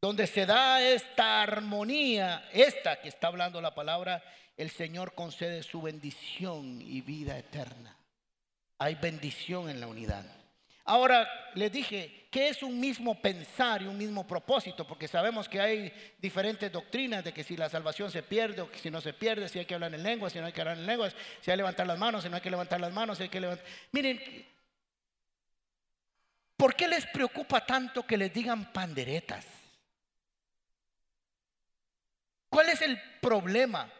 donde 0.00 0.26
se 0.26 0.44
da 0.44 0.82
esta 0.82 1.42
armonía, 1.42 2.48
esta 2.52 3.00
que 3.00 3.08
está 3.08 3.28
hablando 3.28 3.60
la 3.60 3.74
palabra, 3.74 4.24
el 4.56 4.70
Señor 4.70 5.14
concede 5.14 5.62
su 5.62 5.82
bendición 5.82 6.80
y 6.80 7.00
vida 7.00 7.38
eterna. 7.38 7.96
Hay 8.78 8.96
bendición 8.96 9.70
en 9.70 9.78
la 9.78 9.86
unidad. 9.86 10.24
Ahora 10.84 11.28
les 11.54 11.70
dije 11.70 12.21
que 12.32 12.48
es 12.48 12.62
un 12.62 12.80
mismo 12.80 13.20
pensar 13.20 13.82
y 13.82 13.86
un 13.86 13.98
mismo 13.98 14.26
propósito, 14.26 14.86
porque 14.86 15.06
sabemos 15.06 15.50
que 15.50 15.60
hay 15.60 15.92
diferentes 16.18 16.72
doctrinas 16.72 17.22
de 17.22 17.30
que 17.30 17.44
si 17.44 17.58
la 17.58 17.68
salvación 17.68 18.10
se 18.10 18.22
pierde 18.22 18.62
o 18.62 18.70
que 18.70 18.78
si 18.78 18.90
no 18.90 19.02
se 19.02 19.12
pierde, 19.12 19.50
si 19.50 19.58
hay 19.58 19.66
que 19.66 19.74
hablar 19.74 19.94
en 19.94 20.02
lenguas, 20.02 20.32
si 20.32 20.38
no 20.38 20.46
hay 20.46 20.52
que 20.54 20.62
hablar 20.62 20.78
en 20.78 20.86
lenguas, 20.86 21.14
si 21.42 21.50
hay 21.50 21.56
que 21.56 21.58
levantar 21.58 21.86
las 21.86 21.98
manos, 21.98 22.22
si 22.22 22.30
no 22.30 22.36
hay 22.36 22.40
que 22.40 22.48
levantar 22.48 22.80
las 22.80 22.90
manos, 22.90 23.18
si 23.18 23.24
hay 23.24 23.28
que 23.28 23.38
levantar. 23.38 23.66
Miren, 23.90 24.46
¿por 26.56 26.74
qué 26.74 26.88
les 26.88 27.04
preocupa 27.04 27.66
tanto 27.66 28.06
que 28.06 28.16
les 28.16 28.32
digan 28.32 28.72
panderetas? 28.72 29.44
¿Cuál 32.48 32.70
es 32.70 32.80
el 32.80 32.98
problema? 33.20 33.92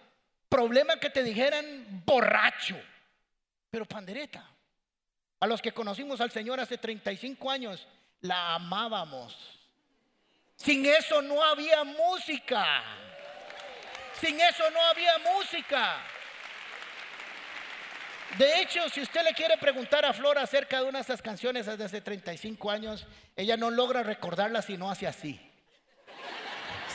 Problema 0.49 0.99
que 0.99 1.11
te 1.11 1.23
dijeran 1.23 2.03
borracho, 2.07 2.81
pero 3.71 3.85
pandereta. 3.85 4.49
A 5.41 5.47
los 5.47 5.61
que 5.61 5.73
conocimos 5.73 6.23
al 6.23 6.31
Señor 6.31 6.61
hace 6.61 6.79
35 6.79 7.51
años, 7.51 7.87
la 8.23 8.55
amábamos. 8.55 9.37
Sin 10.57 10.87
eso 10.87 11.21
no 11.23 11.43
había 11.43 11.85
música. 11.85 12.83
Sin 14.21 14.41
eso 14.41 14.71
no 14.71 14.81
había 14.81 15.19
música. 15.19 15.97
De 18.39 18.63
hecho, 18.63 18.89
si 18.89 19.03
usted 19.03 19.25
le 19.25 19.35
quiere 19.35 19.59
preguntar 19.59 20.07
a 20.07 20.13
Flor 20.13 20.39
acerca 20.39 20.79
de 20.79 20.89
una 20.89 20.99
de 20.99 21.03
esas 21.03 21.21
canciones 21.21 21.67
desde 21.67 21.85
hace 21.85 22.01
35 22.01 22.71
años, 22.71 23.07
ella 23.37 23.57
no 23.57 23.71
logra 23.71 24.03
recordarlas 24.03 24.67
si 24.67 24.79
no 24.79 24.91
hace 24.91 25.07
así. 25.07 25.39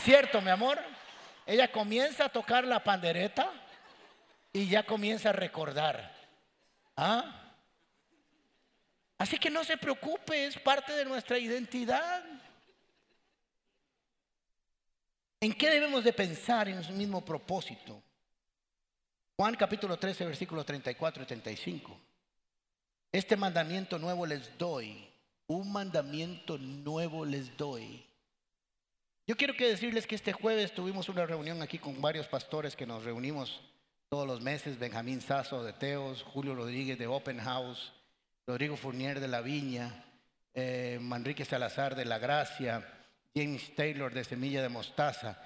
¿Cierto, 0.03 0.41
mi 0.41 0.49
amor? 0.49 0.79
Ella 1.45 1.71
comienza 1.71 2.25
a 2.25 2.29
tocar 2.29 2.63
la 2.63 2.83
pandereta 2.83 3.51
y 4.51 4.67
ya 4.67 4.83
comienza 4.83 5.29
a 5.29 5.33
recordar. 5.33 6.11
¿Ah? 6.95 7.46
Así 9.17 9.37
que 9.37 9.49
no 9.49 9.63
se 9.63 9.77
preocupe, 9.77 10.45
es 10.45 10.57
parte 10.59 10.93
de 10.93 11.05
nuestra 11.05 11.39
identidad. 11.39 12.23
¿En 15.39 15.53
qué 15.53 15.69
debemos 15.69 16.03
de 16.03 16.13
pensar 16.13 16.67
en 16.69 16.83
su 16.83 16.91
mismo 16.93 17.23
propósito? 17.23 18.01
Juan 19.35 19.55
capítulo 19.55 19.97
13, 19.97 20.25
versículos 20.25 20.65
34 20.65 21.23
y 21.23 21.25
35. 21.25 21.99
Este 23.11 23.35
mandamiento 23.35 23.97
nuevo 23.99 24.25
les 24.25 24.57
doy, 24.57 25.07
un 25.47 25.71
mandamiento 25.71 26.57
nuevo 26.57 27.25
les 27.25 27.55
doy. 27.55 28.03
Yo 29.27 29.35
quiero 29.35 29.55
que 29.55 29.67
decirles 29.67 30.07
que 30.07 30.15
este 30.15 30.33
jueves 30.33 30.73
tuvimos 30.73 31.09
una 31.09 31.25
reunión 31.25 31.61
aquí 31.61 31.77
con 31.79 32.01
varios 32.01 32.27
pastores 32.27 32.75
que 32.75 32.85
nos 32.85 33.03
reunimos 33.03 33.59
todos 34.09 34.25
los 34.25 34.41
meses, 34.41 34.79
Benjamín 34.79 35.21
Sazo 35.21 35.63
de 35.63 35.73
Teos, 35.73 36.23
Julio 36.23 36.55
Rodríguez 36.55 36.97
de 36.97 37.07
Open 37.07 37.39
House, 37.39 37.91
Rodrigo 38.47 38.77
Fournier 38.77 39.19
de 39.19 39.27
La 39.27 39.41
Viña, 39.41 40.05
eh, 40.53 40.99
Manrique 41.01 41.43
Salazar 41.43 41.95
de 41.95 42.05
La 42.05 42.17
Gracia, 42.17 42.81
James 43.35 43.75
Taylor 43.75 44.13
de 44.13 44.23
Semilla 44.23 44.61
de 44.61 44.69
Mostaza. 44.69 45.37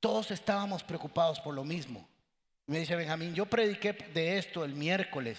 Todos 0.00 0.32
estábamos 0.32 0.82
preocupados 0.82 1.38
por 1.38 1.54
lo 1.54 1.62
mismo. 1.62 2.08
Me 2.66 2.80
dice 2.80 2.96
Benjamín, 2.96 3.32
yo 3.32 3.46
prediqué 3.46 3.92
de 3.92 4.38
esto 4.38 4.64
el 4.64 4.74
miércoles 4.74 5.38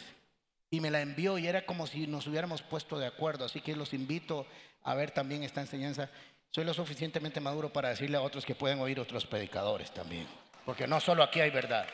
y 0.72 0.80
me 0.80 0.90
la 0.90 1.02
envió 1.02 1.38
y 1.38 1.46
era 1.46 1.66
como 1.66 1.88
si 1.88 2.08
nos 2.08 2.26
hubiéramos 2.26 2.62
puesto 2.62 2.98
de 2.98 3.08
acuerdo. 3.08 3.44
Así 3.44 3.60
que 3.60 3.76
los 3.76 3.94
invito 3.94 4.48
a 4.84 4.96
ver 4.96 5.12
también 5.12 5.44
esta 5.44 5.60
enseñanza. 5.60 6.10
Soy 6.52 6.64
lo 6.64 6.74
suficientemente 6.74 7.42
maduro 7.42 7.74
para 7.74 7.90
decirle 7.90 8.16
a 8.16 8.22
otros 8.22 8.46
que 8.46 8.56
pueden 8.56 8.80
oír 8.80 8.98
otros 8.98 9.26
predicadores 9.26 9.94
también. 9.94 10.26
Porque 10.66 10.88
no 10.88 11.02
solo 11.02 11.22
aquí 11.22 11.42
hay 11.42 11.50
verdad. 11.50 11.86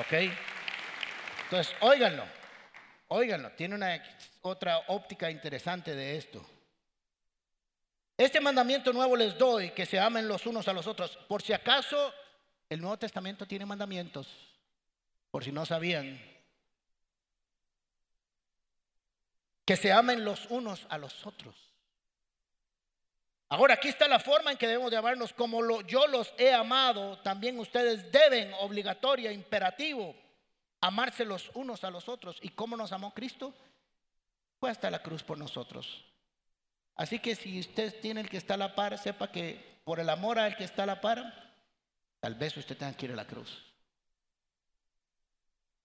¿Ok? 0.00 0.32
Entonces, 1.44 1.76
óiganlo. 1.80 2.39
Óiganlo, 3.12 3.50
tiene 3.52 3.74
una 3.74 4.00
otra 4.42 4.84
óptica 4.86 5.28
interesante 5.30 5.96
de 5.96 6.16
esto. 6.16 6.46
Este 8.16 8.40
mandamiento 8.40 8.92
nuevo 8.92 9.16
les 9.16 9.36
doy, 9.36 9.70
que 9.72 9.84
se 9.84 9.98
amen 9.98 10.28
los 10.28 10.46
unos 10.46 10.68
a 10.68 10.72
los 10.72 10.86
otros. 10.86 11.16
Por 11.28 11.42
si 11.42 11.52
acaso, 11.52 12.14
el 12.68 12.80
Nuevo 12.80 12.98
Testamento 12.98 13.46
tiene 13.46 13.66
mandamientos, 13.66 14.28
por 15.32 15.42
si 15.42 15.50
no 15.50 15.66
sabían. 15.66 16.20
Que 19.64 19.76
se 19.76 19.90
amen 19.90 20.24
los 20.24 20.46
unos 20.48 20.86
a 20.88 20.96
los 20.96 21.26
otros. 21.26 21.56
Ahora, 23.48 23.74
aquí 23.74 23.88
está 23.88 24.06
la 24.06 24.20
forma 24.20 24.52
en 24.52 24.56
que 24.56 24.68
debemos 24.68 24.92
de 24.92 24.98
amarnos. 24.98 25.32
Como 25.32 25.80
yo 25.80 26.06
los 26.06 26.32
he 26.38 26.52
amado, 26.52 27.18
también 27.18 27.58
ustedes 27.58 28.12
deben, 28.12 28.52
obligatoria, 28.60 29.32
imperativo, 29.32 30.14
amarse 30.80 31.24
los 31.24 31.50
unos 31.54 31.84
a 31.84 31.90
los 31.90 32.08
otros. 32.08 32.38
¿Y 32.42 32.50
cómo 32.50 32.76
nos 32.76 32.92
amó 32.92 33.12
Cristo? 33.12 33.54
Fue 34.58 34.70
hasta 34.70 34.90
la 34.90 35.02
cruz 35.02 35.22
por 35.22 35.38
nosotros. 35.38 36.04
Así 36.96 37.18
que 37.18 37.34
si 37.34 37.60
usted 37.60 37.98
tiene 38.00 38.20
el 38.20 38.28
que 38.28 38.36
está 38.36 38.54
a 38.54 38.58
la 38.58 38.74
par, 38.74 38.98
sepa 38.98 39.30
que 39.30 39.80
por 39.84 40.00
el 40.00 40.10
amor 40.10 40.38
al 40.38 40.56
que 40.56 40.64
está 40.64 40.82
a 40.82 40.86
la 40.86 41.00
par, 41.00 41.52
tal 42.20 42.34
vez 42.34 42.56
usted 42.56 42.76
tenga 42.76 42.94
que 42.94 43.06
ir 43.06 43.12
a 43.12 43.16
la 43.16 43.26
cruz. 43.26 43.64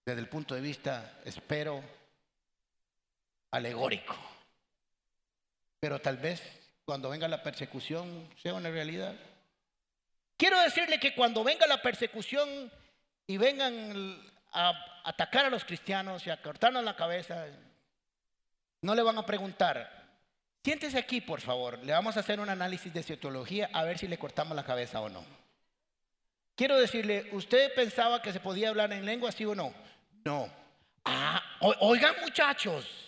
Desde 0.04 0.20
el 0.20 0.28
punto 0.28 0.54
de 0.54 0.60
vista, 0.60 1.20
espero, 1.24 1.82
alegórico. 3.50 4.14
Pero 5.80 6.00
tal 6.00 6.16
vez 6.18 6.42
cuando 6.84 7.10
venga 7.10 7.26
la 7.26 7.42
persecución 7.42 8.28
sea 8.40 8.54
una 8.54 8.70
realidad. 8.70 9.14
Quiero 10.36 10.60
decirle 10.60 11.00
que 11.00 11.14
cuando 11.14 11.42
venga 11.42 11.66
la 11.66 11.82
persecución 11.82 12.70
y 13.26 13.36
vengan 13.38 14.35
a 14.56 15.02
atacar 15.04 15.44
a 15.44 15.50
los 15.50 15.64
cristianos 15.64 16.26
y 16.26 16.30
a 16.30 16.40
cortarnos 16.40 16.82
la 16.82 16.96
cabeza, 16.96 17.46
no 18.80 18.94
le 18.94 19.02
van 19.02 19.18
a 19.18 19.26
preguntar, 19.26 19.88
siéntese 20.64 20.98
aquí 20.98 21.20
por 21.20 21.42
favor, 21.42 21.78
le 21.84 21.92
vamos 21.92 22.16
a 22.16 22.20
hacer 22.20 22.40
un 22.40 22.48
análisis 22.48 22.92
de 22.92 23.02
sociología 23.02 23.68
a 23.72 23.84
ver 23.84 23.98
si 23.98 24.08
le 24.08 24.18
cortamos 24.18 24.56
la 24.56 24.64
cabeza 24.64 25.00
o 25.02 25.10
no. 25.10 25.24
Quiero 26.54 26.78
decirle, 26.78 27.28
¿usted 27.32 27.74
pensaba 27.74 28.22
que 28.22 28.32
se 28.32 28.40
podía 28.40 28.70
hablar 28.70 28.90
en 28.94 29.04
lengua, 29.04 29.30
sí 29.30 29.44
o 29.44 29.54
no? 29.54 29.74
No. 30.24 30.50
Ah, 31.04 31.42
oigan 31.60 32.14
muchachos, 32.22 33.05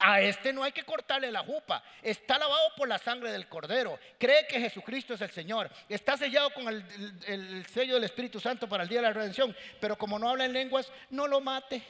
a 0.00 0.20
este 0.22 0.52
no 0.52 0.62
hay 0.64 0.72
que 0.72 0.84
cortarle 0.84 1.30
la 1.30 1.44
jupa. 1.44 1.84
Está 2.02 2.38
lavado 2.38 2.74
por 2.76 2.88
la 2.88 2.98
sangre 2.98 3.30
del 3.30 3.48
cordero. 3.48 3.98
Cree 4.18 4.46
que 4.48 4.58
Jesucristo 4.58 5.14
es 5.14 5.20
el 5.20 5.30
Señor. 5.30 5.70
Está 5.88 6.16
sellado 6.16 6.52
con 6.54 6.66
el, 6.68 6.84
el- 7.26 7.54
el 7.58 7.66
sello 7.66 7.94
del 7.94 8.04
Espíritu 8.04 8.40
Santo 8.40 8.68
para 8.68 8.82
el 8.82 8.88
día 8.88 9.00
de 9.00 9.06
la 9.08 9.12
redención. 9.12 9.54
Pero 9.80 9.96
como 9.98 10.18
no 10.18 10.28
habla 10.28 10.46
en 10.46 10.52
lenguas, 10.54 10.90
no 11.10 11.28
lo 11.28 11.40
mate. 11.40 11.82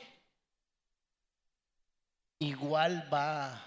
Igual 2.41 3.09
va, 3.13 3.63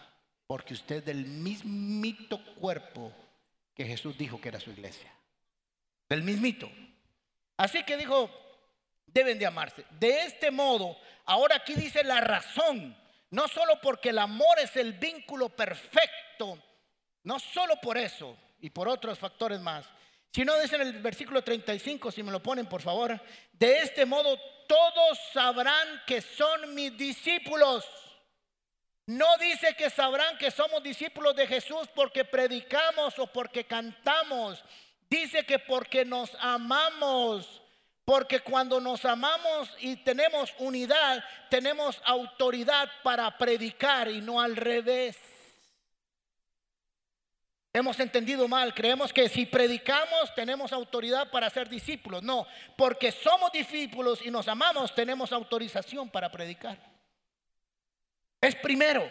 porque 0.47 0.73
usted 0.73 1.03
del 1.03 1.25
mismito 1.25 2.43
cuerpo 2.55 3.13
que 3.75 3.85
Jesús 3.85 4.17
dijo 4.17 4.41
que 4.41 4.49
era 4.49 4.59
su 4.59 4.71
iglesia. 4.71 5.11
Del 6.09 6.23
mismito. 6.23 6.69
Así 7.57 7.83
que 7.83 7.97
dijo, 7.97 8.29
deben 9.05 9.37
de 9.37 9.45
amarse. 9.45 9.85
De 9.91 10.23
este 10.23 10.49
modo, 10.51 10.97
ahora 11.25 11.57
aquí 11.57 11.75
dice 11.75 12.03
la 12.03 12.19
razón, 12.21 12.97
no 13.33 13.47
solo 13.47 13.81
porque 13.81 14.09
el 14.09 14.19
amor 14.19 14.59
es 14.59 14.77
el 14.77 14.93
vínculo 14.93 15.49
perfecto, 15.49 16.59
no 17.23 17.39
solo 17.39 17.77
por 17.81 17.97
eso 17.97 18.37
y 18.61 18.69
por 18.69 18.87
otros 18.87 19.17
factores 19.17 19.59
más, 19.59 19.87
sino 20.31 20.55
dice 20.59 20.75
en 20.75 20.83
el 20.83 21.01
versículo 21.01 21.43
35, 21.43 22.11
si 22.11 22.21
me 22.21 22.31
lo 22.31 22.43
ponen 22.43 22.67
por 22.67 22.83
favor, 22.83 23.19
de 23.53 23.79
este 23.79 24.05
modo 24.05 24.39
todos 24.67 25.17
sabrán 25.33 26.03
que 26.05 26.21
son 26.21 26.75
mis 26.75 26.95
discípulos. 26.95 27.83
No 29.07 29.35
dice 29.39 29.75
que 29.75 29.89
sabrán 29.89 30.37
que 30.37 30.51
somos 30.51 30.83
discípulos 30.83 31.35
de 31.35 31.47
Jesús 31.47 31.89
porque 31.95 32.25
predicamos 32.25 33.17
o 33.17 33.25
porque 33.25 33.65
cantamos. 33.65 34.63
Dice 35.09 35.43
que 35.43 35.57
porque 35.57 36.05
nos 36.05 36.29
amamos. 36.39 37.62
Porque 38.05 38.41
cuando 38.41 38.81
nos 38.81 39.05
amamos 39.05 39.73
y 39.79 39.95
tenemos 39.97 40.53
unidad, 40.59 41.23
tenemos 41.49 42.01
autoridad 42.05 42.89
para 43.01 43.37
predicar 43.37 44.09
y 44.09 44.19
no 44.19 44.41
al 44.41 44.55
revés. 44.55 45.17
Hemos 47.75 47.99
entendido 47.99 48.47
mal, 48.47 48.73
creemos 48.73 49.11
que 49.11 49.27
si 49.29 49.47
predicamos 49.47 50.35
tenemos 50.35 50.71
autoridad 50.73 51.31
para 51.31 51.49
ser 51.49 51.67
discípulos. 51.69 52.21
No, 52.21 52.45
porque 52.77 53.11
somos 53.11 53.51
discípulos 53.51 54.19
y 54.23 54.29
nos 54.29 54.47
amamos, 54.47 54.93
tenemos 54.93 55.31
autorización 55.31 56.09
para 56.09 56.29
predicar. 56.29 56.77
Es 58.41 58.55
primero. 58.55 59.09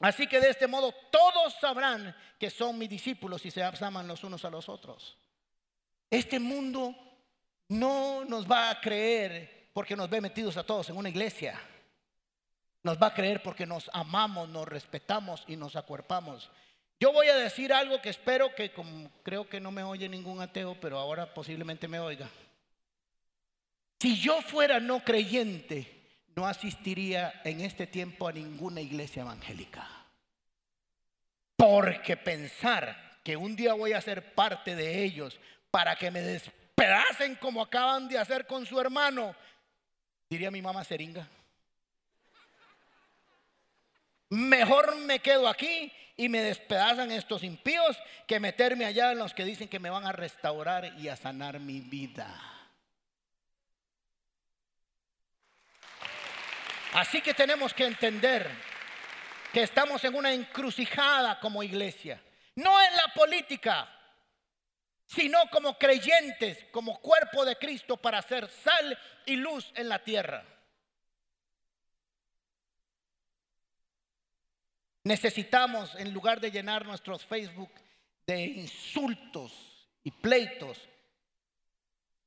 Así 0.00 0.26
que 0.26 0.40
de 0.40 0.50
este 0.50 0.66
modo 0.66 0.94
todos 1.10 1.54
sabrán 1.60 2.14
que 2.38 2.50
son 2.50 2.78
mis 2.78 2.88
discípulos 2.88 3.44
y 3.44 3.50
se 3.50 3.62
aman 3.62 4.06
los 4.06 4.22
unos 4.22 4.44
a 4.44 4.50
los 4.50 4.68
otros. 4.68 5.16
Este 6.08 6.38
mundo 6.38 6.94
no 7.70 8.24
nos 8.24 8.50
va 8.50 8.68
a 8.68 8.80
creer 8.80 9.68
porque 9.72 9.96
nos 9.96 10.10
ve 10.10 10.20
metidos 10.20 10.56
a 10.56 10.64
todos 10.64 10.90
en 10.90 10.96
una 10.96 11.08
iglesia. 11.08 11.58
Nos 12.82 12.98
va 12.98 13.08
a 13.08 13.14
creer 13.14 13.42
porque 13.42 13.64
nos 13.64 13.88
amamos, 13.92 14.48
nos 14.48 14.66
respetamos 14.66 15.44
y 15.46 15.56
nos 15.56 15.76
acuerpamos. 15.76 16.50
Yo 16.98 17.12
voy 17.12 17.28
a 17.28 17.36
decir 17.36 17.72
algo 17.72 18.02
que 18.02 18.08
espero 18.08 18.54
que, 18.54 18.72
como 18.72 19.10
creo 19.22 19.48
que 19.48 19.60
no 19.60 19.70
me 19.70 19.84
oye 19.84 20.08
ningún 20.08 20.40
ateo, 20.40 20.76
pero 20.80 20.98
ahora 20.98 21.32
posiblemente 21.32 21.86
me 21.86 22.00
oiga. 22.00 22.28
Si 24.00 24.18
yo 24.18 24.42
fuera 24.42 24.80
no 24.80 25.04
creyente, 25.04 26.08
no 26.34 26.46
asistiría 26.46 27.40
en 27.44 27.60
este 27.60 27.86
tiempo 27.86 28.26
a 28.26 28.32
ninguna 28.32 28.80
iglesia 28.80 29.22
evangélica. 29.22 29.86
Porque 31.56 32.16
pensar 32.16 33.20
que 33.22 33.36
un 33.36 33.54
día 33.54 33.74
voy 33.74 33.92
a 33.92 34.00
ser 34.00 34.34
parte 34.34 34.74
de 34.74 35.04
ellos 35.04 35.38
para 35.70 35.94
que 35.94 36.10
me 36.10 36.20
despedacen 36.80 37.34
como 37.36 37.60
acaban 37.60 38.08
de 38.08 38.18
hacer 38.18 38.46
con 38.46 38.64
su 38.64 38.80
hermano, 38.80 39.34
diría 40.30 40.50
mi 40.50 40.62
mamá 40.62 40.82
Seringa. 40.82 41.28
Mejor 44.30 44.96
me 44.96 45.18
quedo 45.18 45.46
aquí 45.46 45.92
y 46.16 46.28
me 46.30 46.40
despedazan 46.40 47.10
estos 47.10 47.42
impíos 47.42 47.98
que 48.26 48.40
meterme 48.40 48.86
allá 48.86 49.12
en 49.12 49.18
los 49.18 49.34
que 49.34 49.44
dicen 49.44 49.68
que 49.68 49.78
me 49.78 49.90
van 49.90 50.06
a 50.06 50.12
restaurar 50.12 50.98
y 50.98 51.08
a 51.08 51.16
sanar 51.16 51.60
mi 51.60 51.80
vida. 51.80 52.28
Así 56.94 57.20
que 57.20 57.34
tenemos 57.34 57.74
que 57.74 57.84
entender 57.84 58.50
que 59.52 59.62
estamos 59.62 60.02
en 60.04 60.14
una 60.14 60.32
encrucijada 60.32 61.38
como 61.40 61.62
iglesia. 61.62 62.22
No 62.54 62.80
en 62.80 62.96
la 62.96 63.12
política, 63.14 63.99
sino 65.14 65.38
como 65.50 65.76
creyentes, 65.76 66.66
como 66.70 67.00
cuerpo 67.00 67.44
de 67.44 67.56
Cristo 67.56 67.96
para 67.96 68.22
ser 68.22 68.48
sal 68.48 68.96
y 69.26 69.36
luz 69.36 69.72
en 69.74 69.88
la 69.88 70.04
tierra. 70.04 70.44
Necesitamos, 75.02 75.96
en 75.96 76.12
lugar 76.12 76.40
de 76.40 76.52
llenar 76.52 76.86
nuestros 76.86 77.24
Facebook 77.24 77.70
de 78.26 78.40
insultos 78.40 79.52
y 80.04 80.12
pleitos, 80.12 80.78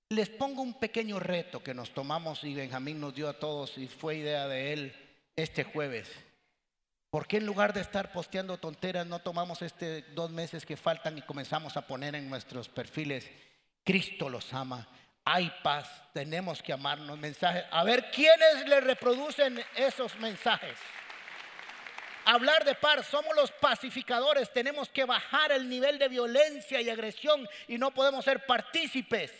les 0.09 0.29
pongo 0.29 0.61
un 0.61 0.77
pequeño 0.77 1.19
reto 1.19 1.63
que 1.63 1.73
nos 1.73 1.93
tomamos 1.93 2.43
y 2.43 2.53
Benjamín 2.53 2.99
nos 2.99 3.15
dio 3.15 3.29
a 3.29 3.39
todos 3.39 3.77
y 3.77 3.87
fue 3.87 4.17
idea 4.17 4.47
de 4.47 4.73
él 4.73 4.95
este 5.37 5.63
jueves. 5.63 6.11
¿Por 7.13 7.27
qué 7.27 7.37
en 7.37 7.45
lugar 7.45 7.73
de 7.73 7.81
estar 7.81 8.11
posteando 8.11 8.57
tonteras 8.57 9.05
no 9.05 9.19
tomamos 9.19 9.61
este 9.61 10.01
dos 10.15 10.31
meses 10.31 10.65
que 10.65 10.75
faltan 10.75 11.15
y 11.15 11.21
comenzamos 11.21 11.77
a 11.77 11.85
poner 11.85 12.15
en 12.15 12.27
nuestros 12.27 12.69
perfiles, 12.69 13.29
Cristo 13.83 14.29
los 14.29 14.51
ama, 14.51 14.87
hay 15.23 15.53
paz, 15.61 15.87
tenemos 16.11 16.63
que 16.63 16.73
amarnos, 16.73 17.19
mensajes? 17.19 17.65
A 17.69 17.83
ver 17.83 18.09
quiénes 18.09 18.67
le 18.67 18.81
reproducen 18.81 19.63
esos 19.75 20.15
mensajes. 20.15 20.75
Hablar 22.25 22.65
de 22.65 22.73
paz, 22.73 23.05
somos 23.05 23.35
los 23.35 23.51
pacificadores, 23.51 24.51
tenemos 24.51 24.89
que 24.89 25.05
bajar 25.05 25.51
el 25.51 25.69
nivel 25.69 25.99
de 25.99 26.07
violencia 26.07 26.81
y 26.81 26.89
agresión 26.89 27.47
y 27.67 27.77
no 27.77 27.91
podemos 27.91 28.25
ser 28.25 28.43
partícipes. 28.47 29.31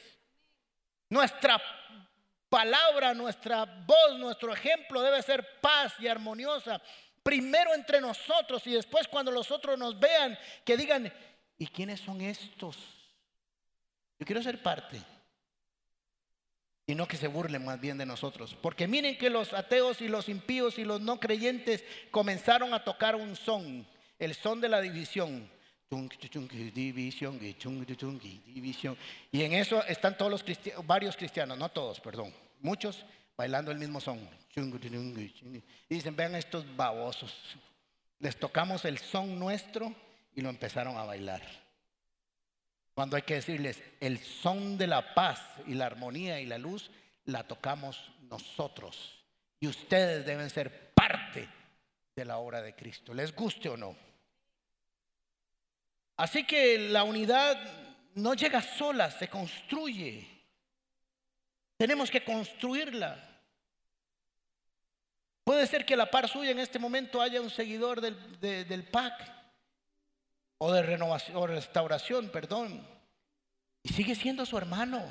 Nuestra 1.10 1.60
palabra, 2.54 3.16
nuestra 3.16 3.66
voz, 3.66 4.20
nuestro 4.20 4.54
ejemplo 4.54 5.02
debe 5.02 5.24
ser 5.24 5.60
paz 5.60 5.96
y 5.98 6.08
armoniosa. 6.08 6.80
Primero 7.24 7.74
entre 7.74 8.02
nosotros 8.02 8.68
y 8.68 8.74
después 8.74 9.08
cuando 9.08 9.32
los 9.32 9.50
otros 9.50 9.80
nos 9.80 9.98
vean, 9.98 10.38
que 10.66 10.76
digan, 10.76 11.12
¿y 11.58 11.68
quiénes 11.68 12.02
son 12.02 12.20
estos? 12.22 12.78
Yo 14.20 14.26
quiero 14.26 14.44
ser 14.44 14.62
parte. 14.62 15.02
Y 16.86 16.96
no 16.96 17.08
que 17.08 17.16
se 17.16 17.28
burlen 17.28 17.64
más 17.64 17.80
bien 17.80 17.98
de 17.98 18.06
nosotros. 18.06 18.58
Porque 18.62 18.88
miren 18.88 19.18
que 19.18 19.30
los 19.30 19.54
ateos 19.54 20.02
y 20.02 20.10
los 20.10 20.28
impíos 20.28 20.78
y 20.78 20.84
los 20.84 21.00
no 21.00 21.18
creyentes 21.20 21.84
comenzaron 22.12 22.74
a 22.74 22.84
tocar 22.84 23.16
un 23.16 23.38
son, 23.38 23.88
el 24.20 24.36
son 24.36 24.60
de 24.60 24.68
la 24.68 24.82
división. 24.82 25.50
Y 29.32 29.44
en 29.44 29.54
eso 29.54 29.84
están 29.86 30.18
todos 30.18 30.32
los 30.32 30.44
cristianos, 30.44 30.86
varios 30.86 31.16
cristianos, 31.16 31.58
no 31.58 31.70
todos, 31.70 32.00
perdón, 32.00 32.34
muchos 32.62 33.06
bailando 33.38 33.72
el 33.72 33.80
mismo 33.80 34.00
son. 34.00 34.20
Y 34.56 35.62
dicen, 35.90 36.16
vean 36.16 36.36
estos 36.36 36.64
babosos. 36.76 37.34
Les 38.20 38.38
tocamos 38.38 38.86
el 38.86 39.00
son 39.00 39.40
nuestro 39.40 39.94
y 40.36 40.42
lo 40.42 40.50
empezaron 40.50 40.98
a 40.98 41.04
bailar. 41.04 41.42
Cuando 42.94 43.16
hay 43.16 43.24
que 43.24 43.36
decirles, 43.36 43.82
el 44.00 44.20
son 44.20 44.78
de 44.78 44.88
la 44.88 45.14
paz 45.16 45.42
y 45.66 45.74
la 45.74 45.88
armonía 45.88 46.40
y 46.40 46.46
la 46.46 46.58
luz 46.58 46.92
la 47.26 47.44
tocamos 47.44 48.12
nosotros. 48.30 49.24
Y 49.60 49.68
ustedes 49.68 50.26
deben 50.26 50.50
ser 50.50 50.92
parte 50.94 51.50
de 52.16 52.26
la 52.26 52.38
obra 52.38 52.62
de 52.62 52.76
Cristo, 52.76 53.14
les 53.14 53.36
guste 53.36 53.70
o 53.70 53.78
no. 53.78 53.96
Así 56.18 56.46
que 56.46 56.78
la 56.78 57.04
unidad 57.04 57.58
no 58.16 58.36
llega 58.36 58.62
sola, 58.62 59.10
se 59.10 59.28
construye. 59.28 60.33
Tenemos 61.78 62.10
que 62.12 62.24
construirla. 62.24 63.30
Puede 65.44 65.68
ser 65.68 65.86
que 65.86 65.96
a 65.96 65.98
la 65.98 66.10
par 66.10 66.28
suya 66.30 66.52
en 66.52 66.60
este 66.60 66.80
momento 66.80 67.22
haya 67.22 67.42
un 67.42 67.50
seguidor 67.50 68.00
del, 68.00 68.40
de- 68.40 68.64
del 68.66 68.84
PAC 68.86 69.14
o 70.60 70.72
de 70.72 70.82
renovación 70.84 71.36
o 71.38 71.46
restauración, 71.48 72.30
perdón. 72.30 72.88
Y 73.84 73.90
sigue 73.90 74.16
siendo 74.16 74.46
su 74.46 74.58
hermano. 74.58 75.04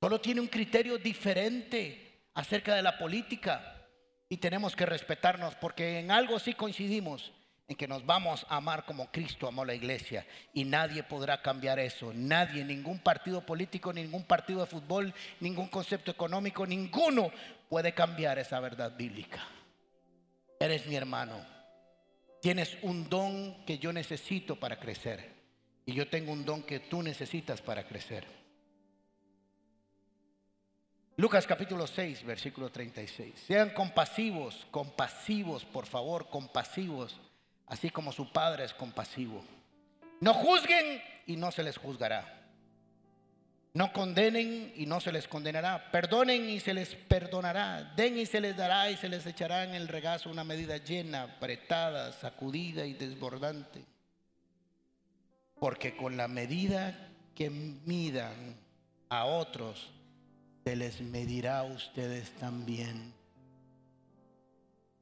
Solo 0.00 0.20
tiene 0.20 0.40
un 0.42 0.48
criterio 0.48 0.98
diferente 0.98 2.26
acerca 2.34 2.74
de 2.74 2.82
la 2.82 2.98
política. 2.98 3.74
Y 4.28 4.36
tenemos 4.36 4.76
que 4.76 4.84
respetarnos 4.84 5.54
porque 5.54 6.00
en 6.00 6.10
algo 6.10 6.38
sí 6.38 6.52
coincidimos, 6.52 7.32
en 7.68 7.76
que 7.76 7.86
nos 7.86 8.04
vamos 8.06 8.46
a 8.48 8.56
amar 8.56 8.86
como 8.86 9.12
Cristo 9.12 9.46
amó 9.46 9.62
la 9.62 9.74
iglesia. 9.74 10.26
Y 10.54 10.64
nadie 10.64 11.02
podrá 11.02 11.42
cambiar 11.42 11.78
eso. 11.78 12.12
Nadie, 12.14 12.64
ningún 12.64 12.98
partido 12.98 13.44
político, 13.44 13.92
ningún 13.92 14.24
partido 14.24 14.60
de 14.60 14.66
fútbol, 14.66 15.14
ningún 15.40 15.68
concepto 15.68 16.10
económico, 16.10 16.66
ninguno 16.66 17.30
puede 17.68 17.92
cambiar 17.92 18.38
esa 18.38 18.58
verdad 18.58 18.96
bíblica. 18.96 19.46
Eres 20.58 20.86
mi 20.86 20.96
hermano. 20.96 21.44
Tienes 22.40 22.78
un 22.82 23.08
don 23.08 23.64
que 23.66 23.78
yo 23.78 23.92
necesito 23.92 24.56
para 24.56 24.80
crecer. 24.80 25.36
Y 25.84 25.92
yo 25.92 26.08
tengo 26.08 26.32
un 26.32 26.46
don 26.46 26.62
que 26.62 26.80
tú 26.80 27.02
necesitas 27.02 27.60
para 27.60 27.86
crecer. 27.86 28.26
Lucas 31.16 31.46
capítulo 31.46 31.86
6, 31.86 32.24
versículo 32.24 32.70
36. 32.70 33.34
Sean 33.46 33.70
compasivos, 33.70 34.66
compasivos, 34.70 35.64
por 35.64 35.84
favor, 35.84 36.28
compasivos, 36.30 37.18
así 37.68 37.90
como 37.90 38.12
su 38.12 38.30
Padre 38.32 38.64
es 38.64 38.74
compasivo. 38.74 39.44
No 40.20 40.34
juzguen 40.34 41.02
y 41.26 41.36
no 41.36 41.50
se 41.50 41.62
les 41.62 41.76
juzgará. 41.76 42.34
No 43.74 43.92
condenen 43.92 44.72
y 44.74 44.86
no 44.86 44.98
se 44.98 45.12
les 45.12 45.28
condenará. 45.28 45.90
Perdonen 45.92 46.48
y 46.48 46.58
se 46.58 46.74
les 46.74 46.94
perdonará. 46.94 47.92
Den 47.94 48.18
y 48.18 48.26
se 48.26 48.40
les 48.40 48.56
dará 48.56 48.90
y 48.90 48.96
se 48.96 49.08
les 49.08 49.24
echará 49.26 49.64
en 49.64 49.74
el 49.74 49.88
regazo 49.88 50.30
una 50.30 50.42
medida 50.42 50.78
llena, 50.78 51.22
apretada, 51.22 52.12
sacudida 52.12 52.86
y 52.86 52.94
desbordante. 52.94 53.84
Porque 55.60 55.96
con 55.96 56.16
la 56.16 56.28
medida 56.28 57.10
que 57.34 57.50
midan 57.50 58.56
a 59.10 59.26
otros, 59.26 59.90
se 60.64 60.74
les 60.74 61.00
medirá 61.00 61.60
a 61.60 61.64
ustedes 61.64 62.30
también. 62.32 63.17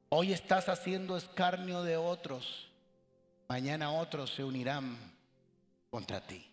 Hoy 0.09 0.31
estás 0.31 0.69
haciendo 0.69 1.17
escarnio 1.17 1.83
de 1.83 1.97
otros, 1.97 2.69
mañana 3.49 3.91
otros 3.91 4.33
se 4.33 4.43
unirán 4.43 4.97
contra 5.89 6.25
ti. 6.25 6.49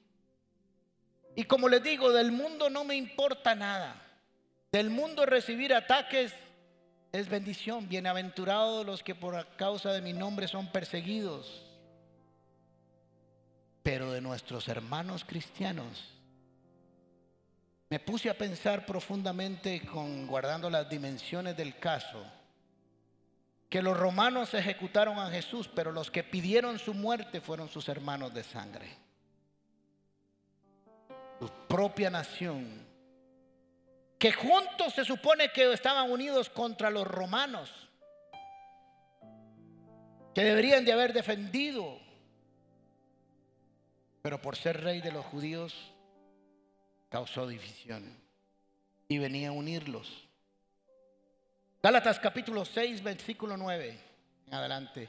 Y 1.37 1.45
como 1.45 1.69
les 1.69 1.83
digo, 1.83 2.13
del 2.13 2.33
mundo 2.33 2.69
no 2.69 2.85
me 2.85 2.97
importa 2.97 3.55
nada. 3.55 4.01
Del 4.73 4.91
mundo 4.91 5.25
recibir 5.25 5.73
ataques 5.73 6.33
es 7.13 7.29
bendición. 7.29 7.89
Bienaventurados 7.89 8.85
los 8.85 9.03
que 9.03 9.15
por 9.15 9.47
causa 9.57 9.93
de 9.93 10.01
mi 10.01 10.13
nombre 10.13 10.49
son 10.49 10.71
perseguidos. 10.73 11.63
Pero 13.85 14.11
de 14.11 14.21
nuestros 14.21 14.67
hermanos 14.69 15.25
cristianos, 15.25 16.09
me 17.91 18.01
puse 18.01 18.31
a 18.31 18.39
pensar 18.39 18.85
profundamente 18.87 19.85
con 19.87 20.27
guardando 20.27 20.71
las 20.71 20.89
dimensiones 20.89 21.57
del 21.57 21.79
caso, 21.79 22.25
que 23.75 23.83
los 23.83 23.99
romanos 23.99 24.55
ejecutaron 24.55 25.19
a 25.19 25.29
Jesús, 25.31 25.69
pero 25.75 25.91
los 25.91 26.09
que 26.09 26.23
pidieron 26.23 26.79
su 26.79 26.95
muerte 26.95 27.41
fueron 27.41 27.69
sus 27.69 27.89
hermanos 27.89 28.33
de 28.33 28.45
sangre. 28.45 28.87
Su 31.41 31.51
propia 31.67 32.09
nación, 32.09 32.87
que 34.17 34.31
juntos 34.31 34.95
se 34.95 35.05
supone 35.05 35.51
que 35.51 35.73
estaban 35.73 36.09
unidos 36.09 36.49
contra 36.51 36.89
los 36.89 37.05
romanos, 37.05 37.73
que 40.37 40.45
deberían 40.45 40.85
de 40.85 40.93
haber 40.93 41.13
defendido, 41.13 41.99
pero 44.23 44.41
por 44.41 44.55
ser 44.55 44.85
rey 44.85 45.01
de 45.01 45.11
los 45.11 45.27
judíos 45.27 45.75
causó 47.09 47.49
división 47.49 48.23
y 49.09 49.19
venía 49.19 49.49
a 49.49 49.53
unirlos. 49.53 50.24
Gálatas 51.85 52.19
capítulo 52.19 52.65
6, 52.65 53.03
versículo 53.03 53.59
9 53.59 53.99
en 54.47 54.55
adelante. 54.55 55.07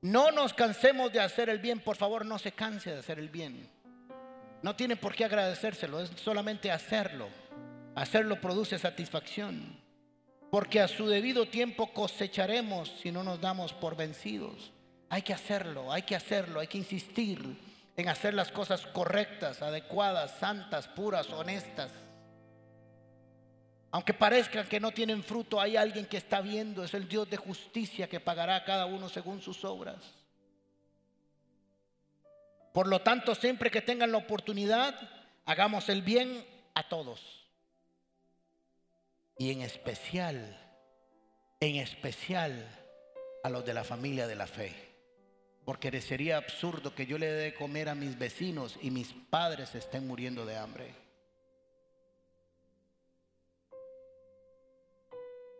No 0.00 0.32
nos 0.32 0.52
cansemos 0.52 1.12
de 1.12 1.20
hacer 1.20 1.48
el 1.48 1.60
bien, 1.60 1.78
por 1.78 1.94
favor, 1.94 2.26
no 2.26 2.40
se 2.40 2.50
canse 2.50 2.90
de 2.90 2.98
hacer 2.98 3.20
el 3.20 3.28
bien. 3.28 3.70
No 4.60 4.74
tiene 4.74 4.96
por 4.96 5.14
qué 5.14 5.24
agradecérselo, 5.24 6.00
es 6.00 6.10
solamente 6.16 6.72
hacerlo. 6.72 7.28
Hacerlo 7.94 8.40
produce 8.40 8.80
satisfacción. 8.80 9.78
Porque 10.50 10.80
a 10.80 10.88
su 10.88 11.06
debido 11.06 11.46
tiempo 11.46 11.92
cosecharemos 11.92 12.92
si 13.00 13.12
no 13.12 13.22
nos 13.22 13.40
damos 13.40 13.72
por 13.72 13.94
vencidos. 13.94 14.72
Hay 15.10 15.22
que 15.22 15.34
hacerlo, 15.34 15.92
hay 15.92 16.02
que 16.02 16.16
hacerlo, 16.16 16.58
hay 16.58 16.66
que 16.66 16.78
insistir 16.78 17.60
en 17.96 18.08
hacer 18.08 18.34
las 18.34 18.50
cosas 18.50 18.88
correctas, 18.88 19.62
adecuadas, 19.62 20.32
santas, 20.40 20.88
puras, 20.88 21.30
honestas. 21.30 21.92
Aunque 23.90 24.12
parezcan 24.12 24.68
que 24.68 24.80
no 24.80 24.90
tienen 24.90 25.22
fruto, 25.22 25.60
hay 25.60 25.76
alguien 25.76 26.06
que 26.06 26.18
está 26.18 26.40
viendo, 26.40 26.84
es 26.84 26.92
el 26.92 27.08
Dios 27.08 27.28
de 27.30 27.38
justicia 27.38 28.08
que 28.08 28.20
pagará 28.20 28.56
a 28.56 28.64
cada 28.64 28.86
uno 28.86 29.08
según 29.08 29.40
sus 29.40 29.64
obras. 29.64 29.96
Por 32.72 32.86
lo 32.86 33.00
tanto, 33.00 33.34
siempre 33.34 33.70
que 33.70 33.80
tengan 33.80 34.12
la 34.12 34.18
oportunidad, 34.18 34.94
hagamos 35.46 35.88
el 35.88 36.02
bien 36.02 36.44
a 36.74 36.86
todos. 36.88 37.20
Y 39.38 39.52
en 39.52 39.62
especial, 39.62 40.56
en 41.60 41.76
especial 41.76 42.68
a 43.42 43.48
los 43.48 43.64
de 43.64 43.72
la 43.72 43.84
familia 43.84 44.26
de 44.26 44.36
la 44.36 44.46
fe. 44.46 44.74
Porque 45.64 46.00
sería 46.02 46.36
absurdo 46.36 46.94
que 46.94 47.06
yo 47.06 47.18
le 47.18 47.26
dé 47.26 47.42
de 47.44 47.54
comer 47.54 47.88
a 47.88 47.94
mis 47.94 48.18
vecinos 48.18 48.78
y 48.82 48.90
mis 48.90 49.14
padres 49.30 49.74
estén 49.74 50.06
muriendo 50.06 50.44
de 50.44 50.56
hambre. 50.56 51.07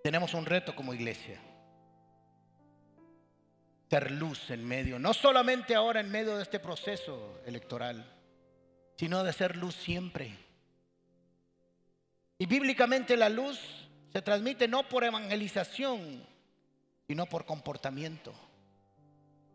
Tenemos 0.02 0.34
un 0.34 0.46
reto 0.46 0.74
como 0.74 0.94
iglesia. 0.94 1.40
Ser 3.90 4.10
luz 4.10 4.50
en 4.50 4.66
medio, 4.66 4.98
no 4.98 5.14
solamente 5.14 5.74
ahora 5.74 6.00
en 6.00 6.10
medio 6.10 6.36
de 6.36 6.42
este 6.42 6.60
proceso 6.60 7.40
electoral, 7.46 8.04
sino 8.96 9.24
de 9.24 9.32
ser 9.32 9.56
luz 9.56 9.74
siempre. 9.74 10.34
Y 12.38 12.46
bíblicamente 12.46 13.16
la 13.16 13.28
luz 13.28 13.58
se 14.12 14.22
transmite 14.22 14.68
no 14.68 14.88
por 14.88 15.04
evangelización, 15.04 16.22
sino 17.06 17.26
por 17.26 17.46
comportamiento. 17.46 18.34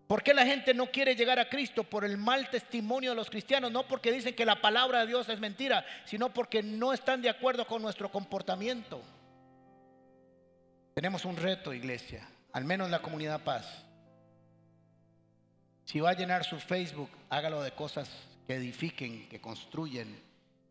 ¿Por 0.08 0.22
qué 0.22 0.34
la 0.34 0.46
gente 0.46 0.74
no 0.74 0.88
quiere 0.88 1.16
llegar 1.16 1.40
a 1.40 1.50
Cristo? 1.50 1.84
Por 1.84 2.04
el 2.04 2.18
mal 2.18 2.50
testimonio 2.50 3.12
de 3.12 3.16
los 3.16 3.30
cristianos, 3.30 3.72
no 3.72 3.88
porque 3.88 4.12
dicen 4.12 4.36
que 4.36 4.46
la 4.46 4.62
palabra 4.62 5.00
de 5.00 5.08
Dios 5.08 5.30
es 5.30 5.40
mentira, 5.40 5.86
sino 6.06 6.34
porque 6.34 6.62
no 6.62 6.94
están 6.94 7.22
de 7.22 7.30
acuerdo 7.30 7.66
con 7.66 7.82
nuestro 7.82 8.12
comportamiento. 8.12 9.02
Tenemos 10.94 11.26
un 11.26 11.38
reto, 11.38 11.74
iglesia, 11.74 12.28
al 12.52 12.66
menos 12.66 12.90
la 12.90 13.02
comunidad 13.02 13.44
paz. 13.44 13.84
Si 15.86 16.00
va 16.00 16.12
a 16.12 16.16
llenar 16.16 16.46
su 16.46 16.60
Facebook, 16.60 17.10
hágalo 17.30 17.62
de 17.64 17.72
cosas 17.72 18.10
que 18.46 18.56
edifiquen, 18.56 19.28
que 19.28 19.42
construyen. 19.42 20.22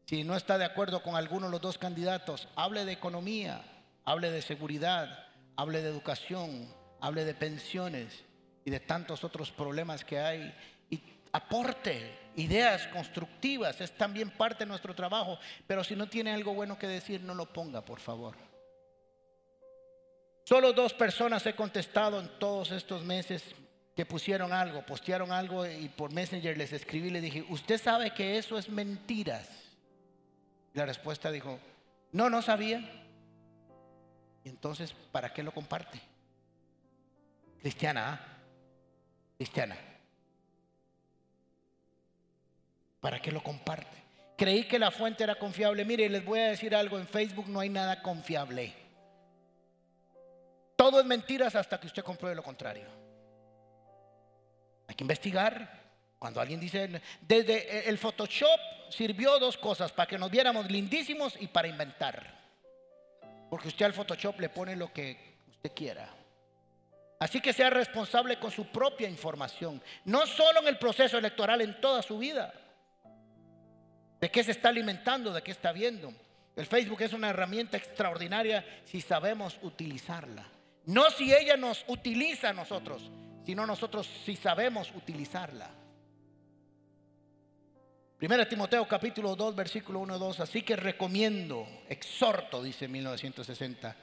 Si 0.06 0.24
no 0.24 0.36
está 0.36 0.58
de 0.58 0.64
acuerdo 0.64 1.02
con 1.02 1.16
alguno 1.16 1.46
de 1.46 1.52
los 1.52 1.60
dos 1.60 1.78
candidatos, 1.78 2.48
hable 2.54 2.84
de 2.84 2.92
economía, 2.92 3.62
hable 4.04 4.30
de 4.30 4.42
seguridad, 4.42 5.26
hable 5.56 5.82
de 5.82 5.88
educación, 5.88 6.72
hable 7.00 7.24
de 7.24 7.34
pensiones 7.34 8.22
y 8.64 8.70
de 8.70 8.80
tantos 8.80 9.24
otros 9.24 9.50
problemas 9.50 10.04
que 10.04 10.20
hay. 10.20 10.54
Y 10.88 11.02
aporte 11.32 12.18
ideas 12.36 12.86
constructivas, 12.88 13.80
es 13.80 13.96
también 13.96 14.30
parte 14.30 14.64
de 14.64 14.68
nuestro 14.68 14.94
trabajo. 14.94 15.38
Pero 15.66 15.82
si 15.82 15.96
no 15.96 16.08
tiene 16.08 16.32
algo 16.32 16.54
bueno 16.54 16.78
que 16.78 16.86
decir, 16.86 17.22
no 17.22 17.34
lo 17.34 17.52
ponga, 17.52 17.84
por 17.84 17.98
favor. 17.98 18.51
Solo 20.52 20.74
dos 20.74 20.92
personas 20.92 21.46
he 21.46 21.54
contestado 21.54 22.20
en 22.20 22.28
todos 22.38 22.72
estos 22.72 23.02
meses 23.02 23.42
que 23.96 24.04
pusieron 24.04 24.52
algo, 24.52 24.84
postearon 24.84 25.32
algo 25.32 25.66
y 25.66 25.88
por 25.88 26.12
Messenger 26.12 26.58
les 26.58 26.74
escribí 26.74 27.08
y 27.08 27.10
les 27.10 27.22
dije, 27.22 27.46
¿usted 27.48 27.80
sabe 27.80 28.12
que 28.12 28.36
eso 28.36 28.58
es 28.58 28.68
mentiras? 28.68 29.48
La 30.74 30.84
respuesta 30.84 31.30
dijo, 31.30 31.58
no, 32.12 32.28
no 32.28 32.42
sabía. 32.42 32.80
Y 34.44 34.50
entonces, 34.50 34.94
¿para 35.10 35.32
qué 35.32 35.42
lo 35.42 35.52
comparte? 35.52 35.98
Cristiana, 37.62 38.12
¿ah? 38.12 38.38
cristiana. 39.38 39.78
¿Para 43.00 43.22
qué 43.22 43.32
lo 43.32 43.42
comparte? 43.42 43.96
Creí 44.36 44.64
que 44.64 44.78
la 44.78 44.90
fuente 44.90 45.24
era 45.24 45.36
confiable. 45.36 45.86
Mire, 45.86 46.10
les 46.10 46.22
voy 46.22 46.40
a 46.40 46.48
decir 46.48 46.76
algo, 46.76 46.98
en 46.98 47.08
Facebook 47.08 47.48
no 47.48 47.58
hay 47.58 47.70
nada 47.70 48.02
confiable. 48.02 48.81
Todo 50.82 50.98
es 50.98 51.06
mentiras 51.06 51.54
hasta 51.54 51.78
que 51.78 51.86
usted 51.86 52.02
compruebe 52.02 52.34
lo 52.34 52.42
contrario. 52.42 52.88
Hay 54.88 54.96
que 54.96 55.04
investigar. 55.04 55.80
Cuando 56.18 56.40
alguien 56.40 56.58
dice, 56.58 57.00
desde 57.20 57.88
el 57.88 57.96
Photoshop 57.98 58.58
sirvió 58.88 59.38
dos 59.38 59.56
cosas, 59.56 59.92
para 59.92 60.08
que 60.08 60.18
nos 60.18 60.28
viéramos 60.28 60.68
lindísimos 60.68 61.36
y 61.38 61.46
para 61.46 61.68
inventar. 61.68 62.34
Porque 63.48 63.68
usted 63.68 63.86
al 63.86 63.92
Photoshop 63.92 64.40
le 64.40 64.48
pone 64.48 64.74
lo 64.74 64.92
que 64.92 65.36
usted 65.50 65.70
quiera. 65.72 66.08
Así 67.20 67.40
que 67.40 67.52
sea 67.52 67.70
responsable 67.70 68.40
con 68.40 68.50
su 68.50 68.66
propia 68.66 69.08
información, 69.08 69.80
no 70.06 70.26
solo 70.26 70.62
en 70.62 70.66
el 70.66 70.78
proceso 70.78 71.16
electoral, 71.16 71.60
en 71.60 71.80
toda 71.80 72.02
su 72.02 72.18
vida. 72.18 72.52
¿De 74.20 74.28
qué 74.32 74.42
se 74.42 74.50
está 74.50 74.70
alimentando? 74.70 75.32
¿De 75.32 75.42
qué 75.42 75.52
está 75.52 75.70
viendo? 75.70 76.12
El 76.56 76.66
Facebook 76.66 77.02
es 77.02 77.12
una 77.12 77.30
herramienta 77.30 77.76
extraordinaria 77.76 78.64
si 78.84 79.00
sabemos 79.00 79.60
utilizarla. 79.62 80.44
No 80.86 81.10
si 81.10 81.32
ella 81.32 81.56
nos 81.56 81.84
utiliza 81.86 82.50
a 82.50 82.52
nosotros, 82.52 83.08
sino 83.44 83.66
nosotros 83.66 84.08
si 84.24 84.34
sabemos 84.36 84.92
utilizarla. 84.94 85.70
Primera 88.18 88.48
Timoteo 88.48 88.86
capítulo 88.86 89.34
2 89.34 89.54
versículo 89.54 90.00
1 90.00 90.18
2, 90.18 90.40
así 90.40 90.62
que 90.62 90.76
recomiendo, 90.76 91.66
exhorto, 91.88 92.62
dice 92.62 92.88
1960, 92.88 93.96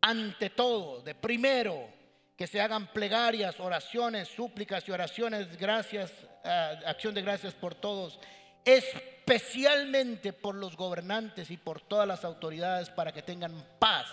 ante 0.00 0.50
todo, 0.50 1.02
de 1.02 1.14
primero, 1.14 1.88
que 2.36 2.46
se 2.46 2.60
hagan 2.60 2.92
plegarias, 2.92 3.58
oraciones, 3.60 4.28
súplicas 4.28 4.88
y 4.88 4.92
oraciones, 4.92 5.56
gracias, 5.56 6.12
eh, 6.44 6.80
acción 6.86 7.14
de 7.14 7.22
gracias 7.22 7.54
por 7.54 7.76
todos, 7.76 8.18
especialmente 8.64 10.32
por 10.32 10.56
los 10.56 10.76
gobernantes 10.76 11.50
y 11.50 11.56
por 11.56 11.80
todas 11.80 12.06
las 12.06 12.24
autoridades 12.24 12.90
para 12.90 13.12
que 13.12 13.22
tengan 13.22 13.54
paz 13.78 14.08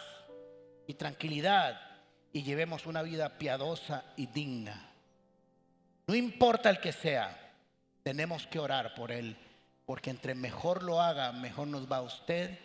y 0.88 0.94
tranquilidad 0.94 1.91
y 2.34 2.44
llevemos 2.44 2.86
una 2.86 3.02
vida 3.02 3.38
piadosa 3.38 4.06
y 4.16 4.28
digna. 4.28 4.90
No 6.08 6.16
importa 6.16 6.70
el 6.70 6.80
que 6.80 6.92
sea, 6.92 7.38
tenemos 8.04 8.48
que 8.48 8.60
orar 8.60 8.94
por 8.96 9.12
él, 9.12 9.38
porque 9.86 10.10
entre 10.10 10.36
mejor 10.36 10.84
lo 10.84 11.02
haga, 11.02 11.32
mejor 11.32 11.68
nos 11.68 11.92
va 11.92 11.98
a 11.98 12.02
usted 12.02 12.58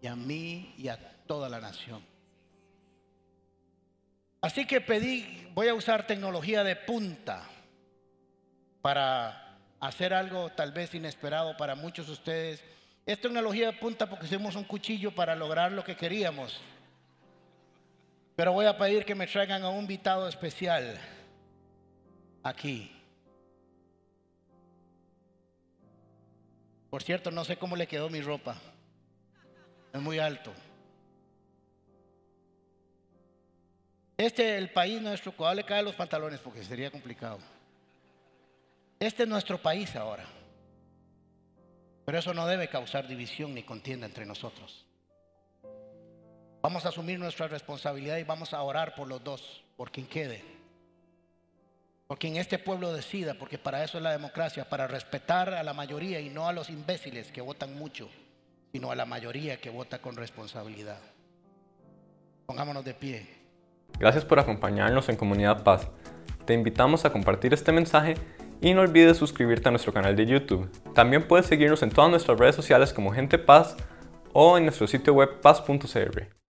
y 0.00 0.06
a 0.06 0.16
mí 0.16 0.74
y 0.78 0.88
a 0.88 0.98
toda 1.26 1.48
la 1.48 1.60
nación. 1.60 2.04
Así 4.40 4.66
que 4.66 4.80
pedí, 4.80 5.48
voy 5.54 5.68
a 5.68 5.74
usar 5.74 6.06
tecnología 6.06 6.62
de 6.62 6.76
punta 6.76 7.48
para 8.82 9.56
hacer 9.80 10.12
algo 10.12 10.50
tal 10.50 10.72
vez 10.72 10.94
inesperado 10.94 11.56
para 11.56 11.74
muchos 11.74 12.06
de 12.06 12.12
ustedes. 12.12 12.64
Es 13.06 13.20
tecnología 13.20 13.68
de 13.68 13.78
punta 13.78 14.08
porque 14.08 14.26
hicimos 14.26 14.54
un 14.54 14.64
cuchillo 14.64 15.14
para 15.14 15.34
lograr 15.34 15.72
lo 15.72 15.82
que 15.82 15.96
queríamos. 15.96 16.60
Pero 18.36 18.52
voy 18.52 18.66
a 18.66 18.76
pedir 18.76 19.04
que 19.04 19.14
me 19.14 19.26
traigan 19.26 19.62
a 19.62 19.68
un 19.68 19.80
invitado 19.80 20.28
especial 20.28 20.98
aquí. 22.42 22.90
Por 26.90 27.02
cierto, 27.02 27.30
no 27.30 27.44
sé 27.44 27.56
cómo 27.56 27.76
le 27.76 27.86
quedó 27.86 28.08
mi 28.08 28.20
ropa. 28.20 28.56
Es 29.92 30.00
muy 30.00 30.18
alto. 30.18 30.52
Este 34.16 34.54
es 34.54 34.62
el 34.62 34.70
país 34.70 35.00
nuestro, 35.00 35.32
cuando 35.32 35.56
le 35.56 35.64
caen 35.64 35.84
los 35.84 35.94
pantalones 35.94 36.40
porque 36.40 36.62
sería 36.62 36.90
complicado. 36.90 37.38
Este 39.00 39.24
es 39.24 39.28
nuestro 39.28 39.60
país 39.60 39.94
ahora. 39.96 40.24
Pero 42.04 42.18
eso 42.18 42.34
no 42.34 42.46
debe 42.46 42.68
causar 42.68 43.08
división 43.08 43.54
ni 43.54 43.62
contienda 43.62 44.06
entre 44.06 44.26
nosotros. 44.26 44.86
Vamos 46.64 46.86
a 46.86 46.88
asumir 46.88 47.18
nuestra 47.18 47.46
responsabilidad 47.46 48.16
y 48.16 48.24
vamos 48.24 48.54
a 48.54 48.62
orar 48.62 48.94
por 48.94 49.06
los 49.06 49.22
dos, 49.22 49.62
por 49.76 49.90
quien 49.90 50.06
quede. 50.06 50.42
Por 52.06 52.18
quien 52.18 52.38
este 52.38 52.58
pueblo 52.58 52.90
decida, 52.94 53.34
porque 53.34 53.58
para 53.58 53.84
eso 53.84 53.98
es 53.98 54.02
la 54.02 54.12
democracia, 54.12 54.66
para 54.66 54.86
respetar 54.86 55.52
a 55.52 55.62
la 55.62 55.74
mayoría 55.74 56.20
y 56.20 56.30
no 56.30 56.48
a 56.48 56.54
los 56.54 56.70
imbéciles 56.70 57.30
que 57.32 57.42
votan 57.42 57.74
mucho, 57.74 58.08
sino 58.72 58.90
a 58.90 58.94
la 58.94 59.04
mayoría 59.04 59.58
que 59.58 59.68
vota 59.68 59.98
con 59.98 60.16
responsabilidad. 60.16 60.96
Pongámonos 62.46 62.82
de 62.82 62.94
pie. 62.94 63.28
Gracias 63.98 64.24
por 64.24 64.38
acompañarnos 64.38 65.10
en 65.10 65.16
Comunidad 65.16 65.64
Paz. 65.64 65.86
Te 66.46 66.54
invitamos 66.54 67.04
a 67.04 67.12
compartir 67.12 67.52
este 67.52 67.72
mensaje 67.72 68.14
y 68.62 68.72
no 68.72 68.80
olvides 68.80 69.18
suscribirte 69.18 69.68
a 69.68 69.70
nuestro 69.70 69.92
canal 69.92 70.16
de 70.16 70.24
YouTube. 70.24 70.70
También 70.94 71.28
puedes 71.28 71.44
seguirnos 71.44 71.82
en 71.82 71.90
todas 71.90 72.10
nuestras 72.10 72.38
redes 72.38 72.56
sociales 72.56 72.94
como 72.94 73.12
Gente 73.12 73.36
Paz 73.36 73.76
o 74.32 74.56
en 74.56 74.64
nuestro 74.64 74.86
sitio 74.86 75.12
web 75.12 75.42
paz.cr. 75.42 76.43